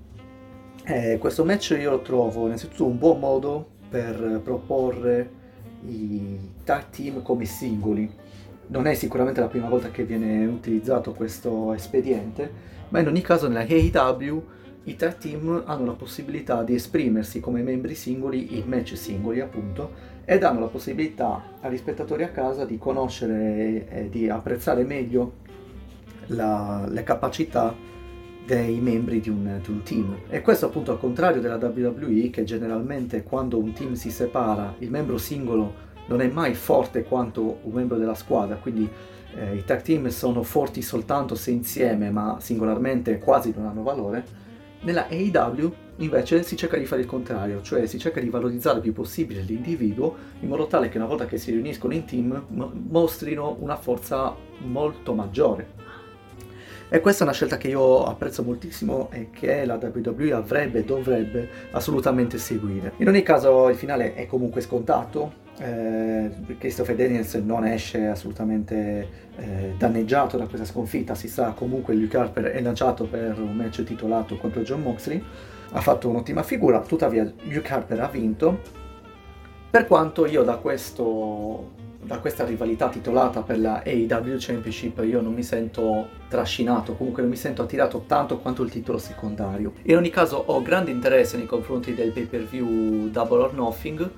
eh, 0.87 1.17
questo 1.17 1.43
match 1.43 1.75
io 1.79 1.89
lo 1.89 2.01
trovo 2.01 2.45
innanzitutto 2.45 2.85
un 2.85 2.99
buon 2.99 3.17
modo 3.17 3.69
per 3.89 4.39
proporre 4.43 5.31
i 5.87 6.37
tag 6.63 6.89
team 6.91 7.23
come 7.23 7.45
singoli. 7.45 8.07
Non 8.67 8.85
è 8.85 8.93
sicuramente 8.93 9.39
la 9.39 9.47
prima 9.47 9.67
volta 9.67 9.89
che 9.89 10.03
viene 10.03 10.45
utilizzato 10.45 11.13
questo 11.13 11.73
espediente, 11.73 12.51
ma 12.89 12.99
in 12.99 13.07
ogni 13.07 13.21
caso 13.21 13.47
nella 13.47 13.65
AEW 13.67 14.43
i 14.85 14.95
tag 14.95 15.17
team 15.17 15.63
hanno 15.65 15.85
la 15.85 15.93
possibilità 15.93 16.63
di 16.63 16.75
esprimersi 16.75 17.39
come 17.39 17.61
membri 17.61 17.95
singoli 17.95 18.57
in 18.57 18.67
match 18.67 18.95
singoli, 18.95 19.39
appunto, 19.39 20.13
e 20.25 20.37
danno 20.37 20.59
la 20.59 20.67
possibilità 20.67 21.41
agli 21.61 21.77
spettatori 21.77 22.23
a 22.23 22.29
casa 22.29 22.65
di 22.65 22.77
conoscere 22.77 23.87
e 23.89 24.09
di 24.09 24.29
apprezzare 24.29 24.83
meglio 24.83 25.43
la, 26.27 26.85
le 26.87 27.03
capacità 27.03 27.73
dei 28.45 28.79
membri 28.79 29.19
di 29.19 29.29
un, 29.29 29.59
di 29.63 29.71
un, 29.71 29.81
team. 29.81 30.17
E 30.29 30.41
questo 30.41 30.67
appunto 30.67 30.91
al 30.91 30.99
contrario 30.99 31.41
della 31.41 31.57
WWE 31.57 32.29
che 32.29 32.43
generalmente 32.43 33.23
quando 33.23 33.57
un 33.57 33.73
team 33.73 33.93
si 33.93 34.11
separa 34.11 34.75
il 34.79 34.91
membro 34.91 35.17
singolo 35.17 35.83
non 36.07 36.21
è 36.21 36.27
mai 36.27 36.53
forte 36.53 37.03
quanto 37.03 37.59
un 37.63 37.73
membro 37.73 37.97
della 37.97 38.13
squadra, 38.13 38.57
quindi 38.57 38.87
eh, 39.35 39.55
i 39.55 39.63
tag 39.65 39.81
team 39.81 40.07
sono 40.09 40.43
forti 40.43 40.83
soltanto 40.83 41.33
se 41.33 41.49
insieme 41.49 42.11
ma 42.11 42.37
singolarmente 42.39 43.17
quasi 43.17 43.51
non 43.55 43.65
hanno 43.65 43.81
valore. 43.81 44.43
Nella 44.85 45.07
AEW 45.09 45.73
invece 45.97 46.43
si 46.43 46.55
cerca 46.55 46.77
di 46.77 46.85
fare 46.85 47.01
il 47.01 47.07
contrario, 47.07 47.63
cioè 47.63 47.87
si 47.87 47.97
cerca 47.97 48.19
di 48.19 48.29
valorizzare 48.29 48.77
il 48.77 48.83
più 48.83 48.93
possibile 48.93 49.41
l'individuo 49.41 50.15
in 50.41 50.47
modo 50.47 50.67
tale 50.67 50.89
che 50.89 50.97
una 50.97 51.07
volta 51.07 51.25
che 51.25 51.39
si 51.39 51.49
riuniscono 51.49 51.93
in 51.93 52.05
team 52.05 52.45
mostrino 52.89 53.57
una 53.59 53.77
forza 53.77 54.35
molto 54.59 55.15
maggiore. 55.15 55.83
E 56.87 56.99
questa 56.99 57.23
è 57.23 57.25
una 57.25 57.35
scelta 57.35 57.57
che 57.57 57.69
io 57.69 58.05
apprezzo 58.05 58.43
moltissimo 58.43 59.09
e 59.11 59.31
che 59.31 59.65
la 59.65 59.79
WWE 59.81 60.33
avrebbe 60.33 60.79
e 60.79 60.83
dovrebbe 60.83 61.49
assolutamente 61.71 62.37
seguire. 62.37 62.93
In 62.97 63.07
ogni 63.07 63.23
caso 63.23 63.69
il 63.69 63.75
finale 63.75 64.13
è 64.13 64.27
comunque 64.27 64.61
scontato, 64.61 65.44
eh, 65.57 66.29
Christopher 66.57 66.95
Daniels 66.95 67.33
non 67.35 67.65
esce 67.65 68.07
assolutamente 68.07 69.07
eh, 69.37 69.73
danneggiato 69.77 70.37
da 70.37 70.47
questa 70.47 70.65
sconfitta, 70.65 71.15
si 71.15 71.27
sa 71.27 71.51
comunque 71.51 71.93
Luke 71.93 72.17
Harper 72.17 72.45
è 72.45 72.61
lanciato 72.61 73.05
per 73.05 73.39
un 73.39 73.55
match 73.55 73.83
titolato 73.83 74.37
contro 74.37 74.61
John 74.61 74.81
Moxley, 74.81 75.23
ha 75.71 75.81
fatto 75.81 76.09
un'ottima 76.09 76.43
figura, 76.43 76.81
tuttavia 76.81 77.31
Luke 77.43 77.71
Harper 77.71 77.99
ha 78.01 78.07
vinto, 78.07 78.59
per 79.69 79.87
quanto 79.87 80.25
io 80.25 80.43
da 80.43 80.55
questo 80.57 81.83
da 82.05 82.19
questa 82.19 82.45
rivalità 82.45 82.87
titolata 82.87 83.41
per 83.41 83.59
la 83.59 83.81
AEW 83.83 84.35
Championship 84.37 85.03
io 85.03 85.21
non 85.21 85.33
mi 85.33 85.41
sento 85.41 86.09
trascinato, 86.29 86.93
comunque 86.93 87.23
non 87.23 87.31
mi 87.31 87.37
sento 87.37 87.63
attirato 87.63 88.03
tanto 88.05 88.37
quanto 88.37 88.61
il 88.61 88.69
titolo 88.69 88.99
secondario. 88.99 89.73
In 89.83 89.97
ogni 89.97 90.11
caso 90.11 90.37
ho 90.37 90.61
grande 90.61 90.91
interesse 90.91 91.35
nei 91.35 91.47
confronti 91.47 91.95
del 91.95 92.11
pay 92.11 92.25
per 92.25 92.43
view 92.43 93.09
Double 93.09 93.41
or 93.41 93.53
Nothing, 93.53 94.09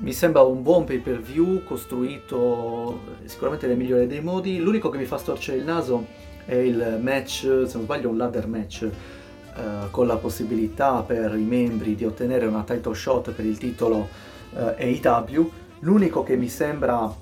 mi 0.00 0.12
sembra 0.12 0.42
un 0.42 0.62
buon 0.62 0.84
pay 0.84 0.98
per 0.98 1.20
view 1.20 1.62
costruito 1.64 3.00
sicuramente 3.24 3.66
nel 3.66 3.76
migliore 3.76 4.06
dei 4.06 4.20
modi, 4.20 4.58
l'unico 4.58 4.88
che 4.90 4.98
mi 4.98 5.04
fa 5.04 5.18
storcere 5.18 5.58
il 5.58 5.64
naso 5.64 6.06
è 6.44 6.54
il 6.54 6.98
match, 7.00 7.40
se 7.66 7.70
non 7.74 7.82
sbaglio 7.82 8.08
un 8.08 8.16
ladder 8.16 8.46
match, 8.46 8.82
eh, 8.82 9.90
con 9.90 10.06
la 10.06 10.16
possibilità 10.16 11.02
per 11.02 11.34
i 11.36 11.42
membri 11.42 11.94
di 11.94 12.04
ottenere 12.04 12.46
una 12.46 12.62
title 12.62 12.94
shot 12.94 13.32
per 13.32 13.44
il 13.44 13.58
titolo 13.58 14.08
eh, 14.54 15.00
AEW 15.02 15.50
L'unico 15.80 16.24
che 16.24 16.36
mi 16.36 16.48
sembra 16.48 17.14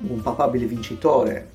un 0.00 0.20
papabile 0.20 0.66
vincitore, 0.66 1.50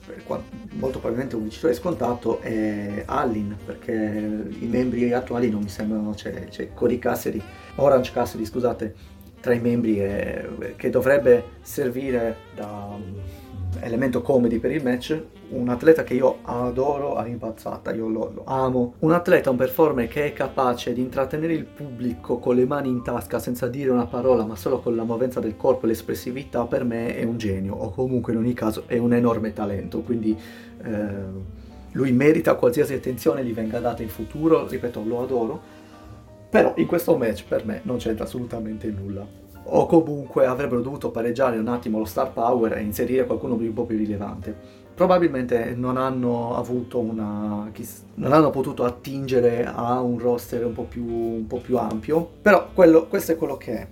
molto 0.72 1.00
probabilmente 1.00 1.36
un 1.36 1.44
vincitore 1.44 1.74
scontato, 1.74 2.40
è 2.40 3.04
Allin, 3.06 3.58
perché 3.66 3.92
i 3.92 4.66
membri 4.66 5.12
attuali 5.12 5.50
non 5.50 5.64
mi 5.64 5.70
sembrano, 5.70 6.14
c'è, 6.14 6.46
c'è 6.46 6.74
Cody 6.74 6.98
Cassidy, 6.98 7.42
Orange 7.76 8.12
Cassidy, 8.14 8.46
scusate, 8.46 8.96
tra 9.44 9.54
i 9.54 9.60
membri 9.60 10.02
e, 10.02 10.74
che 10.78 10.90
dovrebbe 10.90 11.44
servire 11.60 12.38
da 12.56 12.98
elemento 13.82 14.22
comedy 14.22 14.60
per 14.60 14.72
il 14.72 14.82
match, 14.82 15.22
un 15.50 15.68
atleta 15.68 16.06
che 16.06 16.14
io 16.14 16.38
adoro 16.44 17.16
all'impazzata, 17.16 17.94
io 17.94 18.08
lo, 18.08 18.32
lo, 18.34 18.44
amo. 18.46 18.94
Un 19.00 19.12
atleta, 19.12 19.50
un 19.50 19.58
performer 19.58 20.08
che 20.08 20.28
è 20.28 20.32
capace 20.32 20.94
di 20.94 21.02
intrattenere 21.02 21.52
il 21.52 21.66
pubblico 21.66 22.40
con 22.40 22.56
le 22.56 22.66
mani 22.66 22.88
in 22.88 23.04
tasca 23.04 23.38
senza 23.38 23.68
dire 23.68 23.90
una 23.90 24.06
parola, 24.06 24.46
ma 24.46 24.56
solo 24.56 24.80
con 24.80 24.96
la 24.96 25.04
movenza 25.04 25.42
del 25.42 25.58
corpo 25.58 25.84
e 25.84 25.90
l'espressività, 25.90 26.64
per 26.64 26.86
me 26.86 27.14
è 27.14 27.26
un 27.26 27.38
genio, 27.38 27.76
o 27.76 27.90
comunque 27.90 28.32
in 28.32 28.40
ogni 28.40 28.54
caso 28.54 28.84
è 28.86 28.98
un 28.98 29.14
enorme 29.14 29.52
talento, 29.52 30.00
quindi 30.04 30.40
eh, 30.84 31.62
lui 31.92 32.14
merita 32.14 32.56
qualsiasi 32.56 32.94
attenzione 32.94 33.44
gli 33.44 33.54
venga 33.54 33.80
data 33.80 34.02
in 34.02 34.10
futuro, 34.10 34.66
ripeto, 34.68 35.04
lo 35.06 35.22
adoro, 35.22 35.73
però 36.54 36.74
in 36.76 36.86
questo 36.86 37.18
match 37.18 37.46
per 37.48 37.66
me 37.66 37.82
non 37.82 37.98
c'entra 37.98 38.26
assolutamente 38.26 38.88
nulla 38.88 39.26
o 39.66 39.88
comunque 39.88 40.46
avrebbero 40.46 40.82
dovuto 40.82 41.10
pareggiare 41.10 41.58
un 41.58 41.68
attimo 41.68 41.98
lo 41.98 42.06
star 42.06 42.32
power 42.32 42.78
e 42.78 42.82
inserire 42.82 43.26
qualcuno 43.26 43.56
un 43.56 43.74
po' 43.74 43.86
più 43.86 43.98
rilevante. 43.98 44.56
Probabilmente 44.94 45.74
non 45.76 45.98
hanno 45.98 46.56
avuto 46.56 47.00
una. 47.00 47.72
non 48.16 48.34
hanno 48.34 48.52
potuto 48.52 48.84
attingere 48.84 49.66
a 49.66 50.00
un 50.02 50.20
roster 50.20 50.64
un 50.64 50.74
po' 50.74 50.84
più, 50.84 51.04
un 51.04 51.48
po 51.48 51.58
più 51.58 51.76
ampio. 51.78 52.30
Però 52.44 52.68
quello, 52.72 53.08
questo 53.08 53.32
è 53.32 53.36
quello 53.36 53.58
che 53.58 53.74
è. 53.74 53.88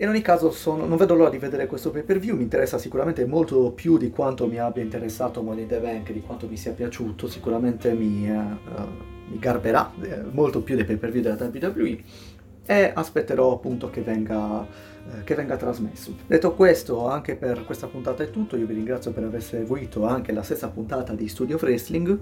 In 0.00 0.08
ogni 0.08 0.22
caso 0.22 0.52
sono, 0.52 0.86
non 0.86 0.96
vedo 0.96 1.14
l'ora 1.14 1.28
di 1.28 1.38
vedere 1.38 1.66
questo 1.66 1.90
pay 1.90 2.04
per 2.04 2.20
view, 2.20 2.36
mi 2.36 2.44
interessa 2.44 2.78
sicuramente 2.78 3.26
molto 3.26 3.72
più 3.72 3.98
di 3.98 4.10
quanto 4.10 4.46
mi 4.46 4.58
abbia 4.58 4.80
interessato 4.80 5.42
Money 5.42 5.62
in 5.62 5.68
the 5.68 5.80
Bank, 5.80 6.12
di 6.12 6.20
quanto 6.20 6.46
mi 6.46 6.56
sia 6.56 6.70
piaciuto, 6.70 7.26
sicuramente 7.26 7.92
mi, 7.94 8.30
uh, 8.30 8.58
mi 9.28 9.38
garberà 9.40 9.90
eh, 10.00 10.22
molto 10.30 10.62
più 10.62 10.76
dei 10.76 10.84
pay 10.84 10.98
per 10.98 11.10
view 11.10 11.22
della 11.22 11.36
WWE 11.36 12.02
e 12.64 12.92
aspetterò 12.94 13.52
appunto 13.52 13.90
che 13.90 14.02
venga, 14.02 14.64
eh, 14.64 15.24
che 15.24 15.34
venga, 15.34 15.56
trasmesso. 15.56 16.14
Detto 16.28 16.54
questo, 16.54 17.08
anche 17.08 17.34
per 17.34 17.64
questa 17.64 17.88
puntata 17.88 18.22
è 18.22 18.30
tutto, 18.30 18.56
io 18.56 18.66
vi 18.66 18.74
ringrazio 18.74 19.10
per 19.10 19.24
aver 19.24 19.42
seguito 19.42 20.04
anche 20.04 20.30
la 20.30 20.42
stessa 20.42 20.68
puntata 20.68 21.12
di 21.12 21.26
Studio 21.26 21.58
Wrestling. 21.60 22.20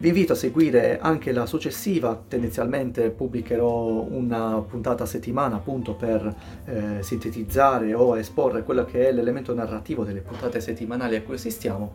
Vi 0.00 0.08
invito 0.08 0.32
a 0.32 0.36
seguire 0.36 0.98
anche 0.98 1.30
la 1.30 1.44
successiva, 1.44 2.18
tendenzialmente 2.26 3.10
pubblicherò 3.10 4.06
una 4.08 4.58
puntata 4.62 5.02
a 5.02 5.06
settimana 5.06 5.56
appunto 5.56 5.92
per 5.92 6.34
eh, 6.64 7.02
sintetizzare 7.02 7.92
o 7.92 8.16
esporre 8.16 8.62
quello 8.62 8.86
che 8.86 9.08
è 9.08 9.12
l'elemento 9.12 9.52
narrativo 9.52 10.02
delle 10.02 10.22
puntate 10.22 10.58
settimanali 10.62 11.16
a 11.16 11.22
cui 11.22 11.34
assistiamo. 11.34 11.92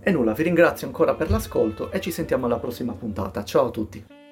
E 0.00 0.10
nulla, 0.12 0.32
vi 0.32 0.44
ringrazio 0.44 0.86
ancora 0.86 1.14
per 1.14 1.28
l'ascolto 1.28 1.92
e 1.92 2.00
ci 2.00 2.10
sentiamo 2.10 2.46
alla 2.46 2.58
prossima 2.58 2.94
puntata. 2.94 3.44
Ciao 3.44 3.66
a 3.66 3.70
tutti! 3.70 4.23